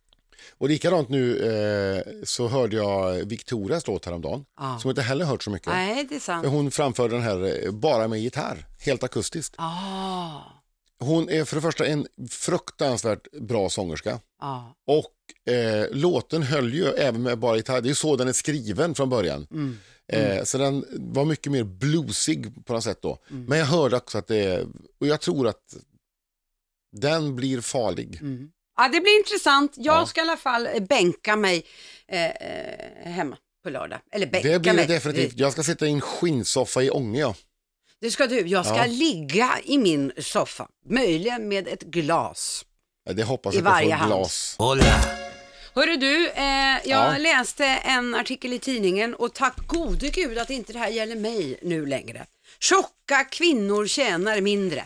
Och 0.59 0.69
likadant 0.69 1.09
nu 1.09 1.39
eh, 1.39 2.25
så 2.25 2.49
hörde 2.49 2.77
jag 2.77 3.15
Victorias 3.15 3.87
låt 3.87 4.05
häromdagen, 4.07 4.45
Ja. 4.59 4.79
som 4.81 4.89
jag 4.89 4.93
inte 4.93 5.03
heller 5.03 5.25
hört 5.25 5.43
så 5.43 5.51
mycket. 5.51 5.69
Nej, 5.69 6.07
det 6.09 6.15
är 6.17 6.21
sant. 6.21 6.47
Hon 6.47 6.71
framförde 6.71 7.15
den 7.15 7.23
här 7.23 7.65
eh, 7.67 7.71
bara 7.73 8.09
med 8.09 8.21
gitarr, 8.21 8.67
helt 8.81 9.03
akustiskt. 9.03 9.55
Ah, 9.59 10.41
Hon 11.03 11.29
är 11.31 11.45
för 11.45 11.57
det 11.57 11.63
första 11.63 11.87
en 11.87 12.07
fruktansvärt 12.31 13.31
bra 13.33 13.71
sångerska. 13.71 14.21
ah. 14.39 14.61
Och 14.87 15.53
eh, 15.55 15.87
låten 15.91 16.43
höll 16.43 16.75
ju 16.75 16.85
även 16.87 17.23
med 17.23 17.39
bara 17.39 17.57
gitarr. 17.57 17.81
Det 17.81 17.91
är 17.91 17.95
så 17.95 18.17
den 18.17 18.29
är 18.29 18.33
skriven 18.33 18.95
från 18.95 19.09
början. 19.11 19.47
Mm. 19.51 19.79
Eh, 20.13 20.45
så 20.45 20.59
den 20.59 20.85
var 20.91 21.25
mycket 21.25 21.53
mer 21.53 21.65
bluesig 21.65 22.65
på 22.67 22.73
något 22.73 22.85
sätt 22.85 23.03
då. 23.03 23.19
Mm. 23.31 23.45
Men 23.45 23.59
jag 23.59 23.67
hörde 23.67 23.97
också 23.97 24.19
att 24.19 24.27
det 24.27 24.67
och 25.01 25.07
jag 25.07 25.21
tror 25.21 25.49
att 25.49 25.77
den 26.97 27.37
blir 27.37 27.61
farlig. 27.61 28.19
Mm. 28.21 28.51
Ja, 28.77 28.89
det 28.89 29.01
blir 29.01 29.19
intressant. 29.19 29.73
Jag 29.77 30.03
Ja. 30.03 30.07
ska 30.07 30.21
i 30.21 30.23
alla 30.23 30.37
fall 30.37 30.67
eh, 30.67 30.81
bänka 30.83 31.37
mig 31.37 31.65
eh, 32.09 32.27
eh, 32.31 33.11
hemma 33.13 33.37
på 33.65 33.71
lördag. 33.71 33.99
Eller 34.13 34.27
bänka 34.27 34.49
Det 34.49 34.59
blir 34.59 34.73
mig. 34.73 34.87
det 34.87 34.95
definitivt. 34.95 35.39
Jag 35.39 35.53
ska 35.53 35.63
sitta 35.63 35.87
i 35.87 35.91
en 35.93 36.01
skinnsoffa 36.01 36.83
i 36.83 36.91
Ånge. 36.91 37.21
Ja. 37.21 37.35
Det 38.03 38.11
ska 38.11 38.27
du. 38.27 38.41
Jag 38.41 38.67
ska 38.67 38.77
Ja. 38.77 38.87
ligga 38.87 39.51
i 39.65 39.79
min 39.79 40.13
soffa. 40.19 40.69
Möjligen 40.89 41.49
med 41.49 41.69
ett 41.69 41.83
glas. 41.83 42.65
Det 43.15 43.23
hoppas 43.23 43.55
jag 43.55 43.61
att 43.61 43.65
jag 43.67 43.73
varje 43.73 43.87
får 43.89 43.95
hand. 43.97 44.13
glas. 44.13 44.55
Hola. 44.59 44.85
Hörru 45.75 45.97
du, 45.97 46.29
eh, 46.29 46.45
jag 46.45 47.15
Ja. 47.15 47.19
läste 47.19 47.65
en 47.67 48.15
artikel 48.15 48.53
i 48.53 48.59
tidningen 48.59 49.15
och 49.15 49.35
tack 49.35 49.67
gode 49.67 50.09
gud 50.09 50.39
att 50.39 50.51
inte 50.51 50.73
det 50.73 50.79
här 50.79 50.89
gäller 50.89 51.17
mig 51.17 51.59
nu 51.63 51.87
längre. 51.87 52.27
Tjocka 52.61 53.25
kvinnor 53.25 53.87
tjänar 53.87 54.41
mindre. 54.41 54.85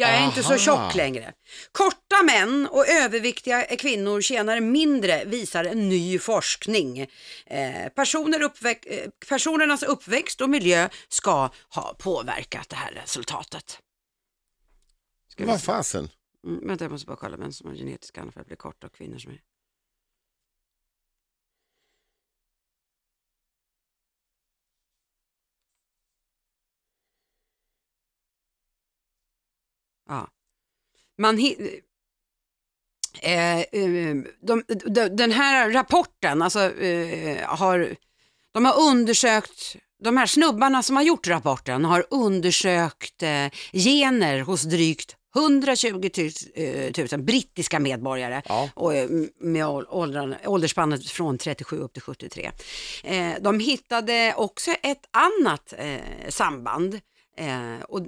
Jag 0.00 0.10
är 0.10 0.26
inte 0.26 0.42
så 0.42 0.48
Aha. 0.48 0.58
tjock 0.58 0.94
längre. 0.94 1.32
Korta 1.72 2.22
män 2.22 2.68
och 2.70 2.88
överviktiga 2.88 3.62
kvinnor 3.76 4.20
tjänar 4.20 4.60
mindre 4.60 5.24
visar 5.24 5.64
en 5.64 5.88
ny 5.88 6.18
forskning. 6.18 7.00
Eh, 7.46 7.88
personer 7.94 8.38
uppväx- 8.40 8.86
eh, 8.86 9.10
personernas 9.28 9.82
uppväxt 9.82 10.40
och 10.40 10.50
miljö 10.50 10.88
ska 11.08 11.50
ha 11.74 11.94
påverkat 11.98 12.68
det 12.68 12.76
här 12.76 12.92
resultatet. 12.92 13.78
Ska 15.32 15.46
Vad 15.46 15.60
se. 15.60 15.66
fasen? 15.66 16.08
Mm, 16.46 16.66
vänta, 16.68 16.84
jag 16.84 16.92
måste 16.92 17.06
bara 17.06 17.16
kolla 17.16 17.36
vem 17.36 17.52
som 17.52 17.68
har 17.68 17.76
genetiska 17.76 18.20
anlag 18.20 18.34
för 18.34 18.40
att 18.40 18.46
bli 18.46 18.56
korta 18.56 18.86
och 18.86 18.94
kvinnor 18.94 19.18
som 19.18 19.32
är... 19.32 19.40
Ja. 30.08 30.28
Man 31.18 31.38
eh, 33.22 33.60
eh, 33.60 34.16
de, 34.40 34.62
de, 34.86 35.08
den 35.08 35.30
här 35.32 35.70
rapporten, 35.70 36.42
alltså 36.42 36.60
eh, 36.80 37.46
har, 37.48 37.96
de 38.52 38.64
har 38.64 38.80
undersökt, 38.90 39.76
de 40.02 40.16
här 40.16 40.26
snubbarna 40.26 40.82
som 40.82 40.96
har 40.96 41.02
gjort 41.02 41.28
rapporten 41.28 41.84
har 41.84 42.06
undersökt 42.10 43.22
eh, 43.22 43.46
gener 43.72 44.40
hos 44.40 44.62
drygt 44.62 45.14
120 45.36 46.10
000, 46.18 46.30
eh, 46.54 46.92
000 47.12 47.22
brittiska 47.22 47.78
medborgare 47.78 48.42
Ja. 48.48 48.70
och, 48.74 48.94
eh, 48.94 49.08
med 49.40 49.66
ål- 49.66 49.86
åldrarna, 49.88 50.36
åldersspannet 50.46 51.10
från 51.10 51.38
37 51.38 51.78
upp 51.78 51.92
till 51.92 52.02
73. 52.02 52.50
Eh, 53.04 53.32
de 53.40 53.60
hittade 53.60 54.34
också 54.36 54.70
ett 54.70 55.02
annat 55.10 55.74
eh, 55.78 56.28
samband 56.28 57.00
eh, 57.36 57.80
och, 57.88 58.00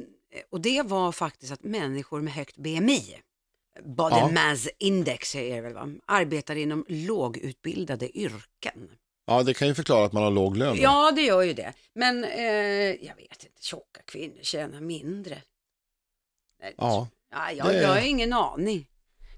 och 0.50 0.60
det 0.60 0.82
var 0.82 1.12
faktiskt 1.12 1.52
att 1.52 1.62
människor 1.62 2.20
med 2.20 2.32
högt 2.32 2.56
BMI, 2.56 3.16
Body 3.84 4.16
Ja. 4.16 4.30
Mass 4.30 4.68
Index 4.78 5.34
är 5.34 5.54
det 5.54 5.60
väl 5.60 5.72
va, 5.74 5.88
arbetar 6.06 6.56
inom 6.56 6.84
lågutbildade 6.88 8.18
yrken. 8.18 8.90
Ja, 9.26 9.42
det 9.42 9.54
kan 9.54 9.68
ju 9.68 9.74
förklara 9.74 10.04
att 10.04 10.12
man 10.12 10.22
har 10.22 10.30
låg 10.30 10.56
lön. 10.56 10.76
Ja, 10.80 11.12
det 11.16 11.22
gör 11.22 11.42
ju 11.42 11.52
det. 11.52 11.72
Men 11.94 12.24
eh, 12.24 12.42
jag 13.06 13.16
vet 13.16 13.44
inte, 13.44 13.62
tjocka 13.62 14.00
kvinnor 14.04 14.42
tjänar 14.42 14.80
mindre. 14.80 15.42
Nej, 16.62 16.74
Ja, 16.76 17.08
ja, 17.30 17.52
jag, 17.52 17.66
det- 17.66 17.82
jag 17.82 17.88
har 17.88 18.00
ingen 18.06 18.32
aning. 18.32 18.86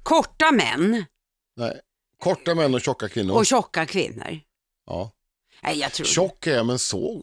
Korta 0.03 0.53
män 0.53 1.05
nej. 1.57 1.81
Korta 2.19 2.55
män 2.55 2.75
och 2.75 2.81
tjocka 2.81 3.09
kvinnor. 3.09 3.35
och 3.37 3.47
tjocka 3.47 3.87
kvinnor. 3.87 4.41
ja. 4.87 5.11
Nej, 5.65 5.79
jag 5.79 5.93
tror 5.93 6.07
Tjock 6.07 6.47
är 6.47 6.55
jag, 6.57 6.67
men 6.67 6.79
så 6.79 7.23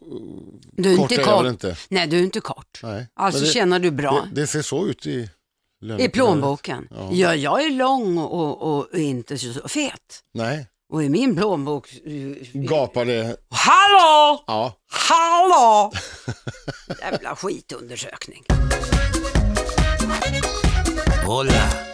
Du 0.72 0.92
är 0.92 0.96
kort 0.96 1.10
inte 1.10 1.22
är 1.22 1.26
jag 1.26 1.42
väl 1.42 1.52
inte. 1.52 1.76
Nej, 1.88 2.06
du 2.06 2.18
är 2.18 2.22
inte 2.22 2.40
kort. 2.40 2.80
Nej. 2.82 3.06
Alltså 3.14 3.40
Men 3.40 3.46
det, 3.48 3.52
tjänar 3.52 3.78
du 3.78 3.90
bra. 3.90 4.26
Det, 4.32 4.40
det 4.40 4.46
ser 4.46 4.62
så 4.62 4.86
ut 4.86 5.06
i 5.06 5.28
I 5.98 6.08
plånboken. 6.08 6.88
Ja. 6.90 7.08
Ja. 7.12 7.34
jag 7.34 7.64
är 7.64 7.70
lång 7.70 8.18
och, 8.18 8.78
och 8.78 8.98
inte 8.98 9.38
så 9.38 9.68
fet. 9.68 10.20
Nej, 10.34 10.66
Och 10.92 11.04
i 11.04 11.08
min 11.08 11.36
plånbok... 11.36 11.88
Gapade, 12.52 13.36
Hallå! 13.50 14.44
ja. 14.46 14.72
Hallå! 14.92 15.92
Jävla 17.00 17.36
skitundersökning. 17.36 18.44
Hola. 21.26 21.89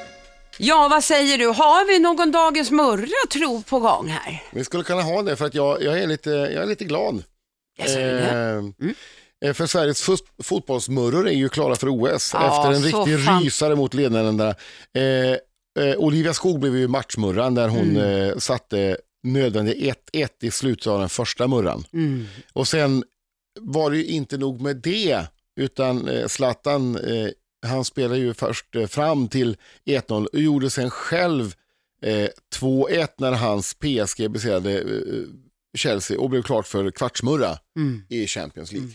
Ja, 0.59 0.88
vad 0.90 1.05
säger 1.05 1.38
du? 1.38 1.47
Har 1.47 1.87
vi 1.87 1.99
någon 1.99 2.33
Dagens 2.33 2.71
Murra 2.71 3.07
tro 3.33 3.62
på 3.62 3.79
gång 3.81 4.09
här? 4.09 4.42
Vi 4.53 4.64
skulle 4.64 4.83
kunna 4.85 5.03
ha 5.03 5.23
det 5.23 5.37
för 5.37 5.45
att 5.45 5.55
jag, 5.55 5.83
jag, 5.83 5.99
är, 5.99 6.07
lite, 6.07 6.31
jag 6.31 6.62
är 6.62 6.66
lite 6.66 6.85
glad. 6.85 7.23
Jag 7.79 7.88
säger 7.90 8.14
det. 8.14 8.87
Eh, 9.42 9.49
eh, 9.49 9.55
För 9.55 9.66
Sveriges 9.66 10.03
fot- 10.03 10.33
fotbollsmurror 10.42 11.29
är 11.29 11.33
ju 11.33 11.49
klara 11.49 11.75
för 11.77 11.88
OS 11.88 12.31
Ja, 12.35 12.47
efter 12.59 12.73
en 12.77 12.83
riktig 13.07 13.25
fan- 13.27 13.42
rysare 13.42 13.75
mot 13.77 13.92
Nederländerna. 13.92 14.55
Eh, 14.97 15.85
eh, 15.85 15.97
Olivia 15.97 16.35
Skog 16.35 16.61
blev 16.61 16.77
ju 16.77 16.88
matchmurran 16.88 17.55
där 17.55 17.69
hon 17.69 17.97
Mm. 17.97 18.31
eh, 18.31 18.38
satte 18.38 18.97
nödvändig 19.23 19.95
1-1 20.12 20.29
i 20.42 20.51
slutet 20.51 20.87
av 20.87 21.01
den 21.01 21.09
första 21.09 21.47
murran. 21.47 21.85
Mm. 21.92 22.27
Och 22.53 22.69
sen 22.69 23.05
var 23.61 23.90
det 23.90 23.97
ju 23.97 24.05
inte 24.05 24.37
nog 24.38 24.61
med 24.61 24.77
det, 24.77 25.21
utan 25.61 26.09
eh, 26.09 26.27
Zlatan, 26.27 26.97
han 27.66 27.85
spelade 27.85 28.18
ju 28.20 28.35
först 28.35 28.74
eh, 28.76 28.87
fram 28.87 29.29
till 29.29 29.57
1-0 29.85 30.26
och 30.26 30.40
gjorde 30.40 30.70
sen 30.70 30.90
själv 30.90 31.55
eh, 32.02 32.29
2-1 32.57 33.09
när 33.18 33.33
hans 33.33 33.74
PSG 33.74 34.31
besegrade 34.31 34.79
eh, 34.81 34.85
Chelsea 35.76 36.18
och 36.20 36.31
blev 36.31 36.42
klart 36.42 36.66
för 36.66 36.90
kvartsmurra 36.90 37.59
Mm. 37.76 38.02
i 38.09 38.26
Champions 38.26 38.72
League. 38.72 38.90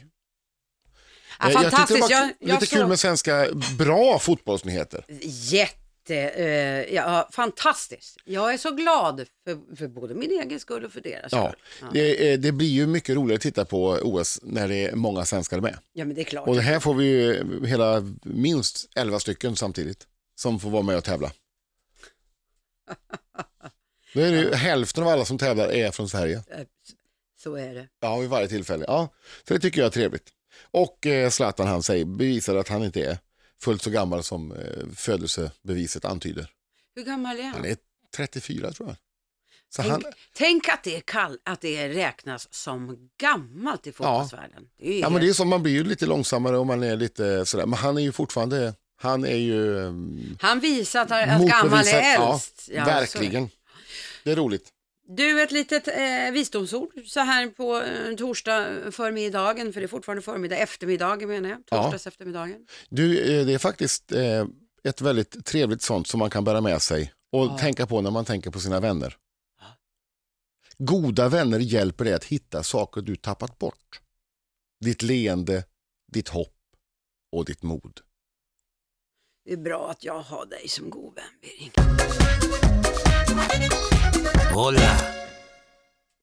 Ja, 1.39 1.47
Eh, 1.47 1.51
jag 1.53 1.61
tyckte 1.63 1.69
det 1.69 1.77
fantastiskt. 1.77 2.01
var 2.01 2.09
Jag, 2.09 2.31
jag 2.39 2.61
lite 2.61 2.75
kul 2.75 2.87
med 2.87 2.99
svenska 2.99 3.47
bra 3.77 4.19
fotbollsnyheter. 4.19 5.05
Jätte, 5.51 5.75
eh, 6.09 6.93
ja, 6.95 7.29
fantastiskt. 7.31 8.17
Jag 8.25 8.53
är 8.53 8.57
så 8.57 8.71
glad 8.71 9.25
för, 9.45 9.75
för 9.75 9.87
både 9.87 10.13
min 10.15 10.31
egen 10.41 10.59
skull 10.59 10.85
och 10.85 10.91
för 10.91 11.01
deras 11.01 11.31
Ja, 11.31 11.47
skull. 11.51 11.59
Ja. 11.81 11.87
det, 11.93 12.31
eh, 12.33 12.39
det 12.39 12.51
blir 12.51 12.67
ju 12.67 12.87
mycket 12.87 13.15
roligare 13.15 13.35
att 13.35 13.41
titta 13.41 13.65
på 13.65 13.87
OS 14.01 14.39
när 14.43 14.67
det 14.67 14.75
är 14.85 14.95
många 14.95 15.25
svenskar 15.25 15.59
med. 15.59 15.77
ja, 15.93 16.05
men 16.05 16.15
det 16.15 16.21
är 16.21 16.25
klart. 16.25 16.47
Och 16.47 16.55
här 16.55 16.79
får 16.79 16.93
vi 16.93 17.05
ju 17.05 17.43
hela 17.65 18.03
minst 18.23 18.89
11 18.95 19.19
stycken 19.19 19.55
samtidigt 19.55 20.07
som 20.35 20.59
får 20.59 20.69
vara 20.69 20.83
med 20.83 20.97
och 20.97 21.03
tävla. 21.03 21.31
Då 24.13 24.21
är 24.21 24.31
det 24.31 24.37
ju 24.37 24.53
hälften 24.53 25.03
av 25.03 25.09
alla 25.09 25.25
som 25.25 25.37
tävlar 25.37 25.71
är 25.71 25.91
från 25.91 26.09
Sverige. 26.09 26.35
Eh, 26.51 26.59
Så 27.39 27.55
är 27.55 27.73
det. 27.75 27.87
Ja, 28.01 28.17
vid 28.17 28.29
varje 28.29 28.47
tillfälle. 28.47 28.85
Ja, 28.87 29.09
så 29.47 29.53
det 29.53 29.59
tycker 29.59 29.81
jag 29.81 29.85
är 29.85 29.91
trevligt. 29.91 30.29
Och 30.71 31.05
eh, 31.07 31.29
Zlatan 31.29 31.67
han 31.67 31.83
säger, 31.83 32.05
bevisar 32.05 32.55
att 32.55 32.67
han 32.67 32.83
inte 32.83 33.01
är 33.05 33.17
fullt 33.61 33.81
så 33.81 33.89
gammal 33.89 34.23
som 34.23 34.51
eh, 34.51 34.87
födelsebeviset 34.95 36.05
antyder. 36.05 36.49
Hur 36.95 37.03
gammal 37.03 37.39
är 37.39 37.43
han? 37.43 37.53
Han 37.53 37.65
är 37.65 37.77
34 38.15 38.71
tror 38.71 38.89
jag. 38.89 38.97
Så 39.75 39.81
Tänk, 39.81 39.91
han, 39.91 40.03
tänk 40.33 40.69
att, 40.69 40.83
det 40.83 40.95
är 40.95 41.01
kall, 41.01 41.37
att 41.43 41.61
det 41.61 41.89
räknas 41.89 42.53
som 42.53 43.09
gammalt 43.17 43.87
i 43.87 43.91
fotbollsvärlden. 43.91 44.67
Det 44.77 44.93
är 44.93 45.01
ja, 45.01 45.09
men 45.09 45.21
det 45.21 45.29
är 45.29 45.33
som 45.33 45.49
man 45.49 45.63
blir 45.63 45.73
ju 45.73 45.83
lite 45.83 46.05
långsammare 46.05 46.57
och 46.57 46.67
man 46.67 46.83
är 46.83 46.95
lite 46.95 47.45
sådär. 47.45 47.65
Men 47.65 47.79
han 47.79 47.97
är 47.97 48.01
ju 48.01 48.11
fortfarande, 48.11 48.73
han 48.95 49.25
är 49.25 49.35
ju 49.35 49.91
Han 50.39 50.59
visar 50.59 51.01
att, 51.01 51.11
att 51.11 51.47
gammal 51.47 51.87
är 51.87 52.21
äldst. 52.21 52.69
Ja, 52.71 52.75
Ja, 52.75 52.85
så 52.85 52.91
är 52.91 52.99
verkligen. 52.99 53.49
Det 54.23 54.31
är 54.31 54.35
roligt. 54.35 54.69
Du, 55.15 55.41
ett 55.43 55.51
litet 55.51 55.87
eh, 55.87 56.31
visdomsord 56.33 56.89
så 57.05 57.19
här 57.19 57.47
på 57.47 57.81
eh, 57.81 58.15
torsdag 58.15 58.91
förmiddagen, 58.91 59.73
för 59.73 59.81
det 59.81 59.85
är 59.85 59.87
fortfarande 59.87 60.21
förmiddag, 60.21 60.57
eftermiddagen 60.57 61.29
menar 61.29 61.49
jag, 61.49 61.59
Ja. 61.69 61.83
torsdags 61.83 62.07
eftermiddagen. 62.07 62.67
Du, 62.89 63.19
eh, 63.39 63.45
det 63.45 63.53
är 63.53 63.57
faktiskt 63.57 64.11
eh, 64.11 64.45
ett 64.83 65.01
väldigt 65.01 65.45
trevligt 65.45 65.81
sånt 65.81 66.07
som 66.07 66.19
man 66.19 66.29
kan 66.29 66.43
bära 66.43 66.61
med 66.61 66.81
sig 66.81 67.13
och 67.31 67.45
Ja. 67.45 67.57
tänka 67.57 67.87
på 67.87 68.01
när 68.01 68.11
man 68.11 68.25
tänker 68.25 68.51
på 68.51 68.59
sina 68.59 68.79
vänner. 68.79 69.17
Goda 70.77 71.29
vänner 71.29 71.59
hjälper 71.59 72.05
dig 72.05 72.13
att 72.13 72.23
hitta 72.25 72.63
saker 72.63 73.01
du 73.01 73.15
tappat 73.15 73.57
bort. 73.59 74.01
Ditt 74.85 75.01
leende, 75.01 75.63
ditt 76.11 76.29
hopp 76.29 76.57
och 77.31 77.45
ditt 77.45 77.63
mod. 77.63 77.99
Det 79.45 79.53
är 79.53 79.57
bra 79.57 79.89
att 79.91 80.03
jag 80.03 80.19
har 80.21 80.45
dig 80.45 80.67
som 80.67 80.89
god 80.89 81.15
vän, 81.15 81.23
Birging. 81.41 81.71
Hola. 84.53 85.20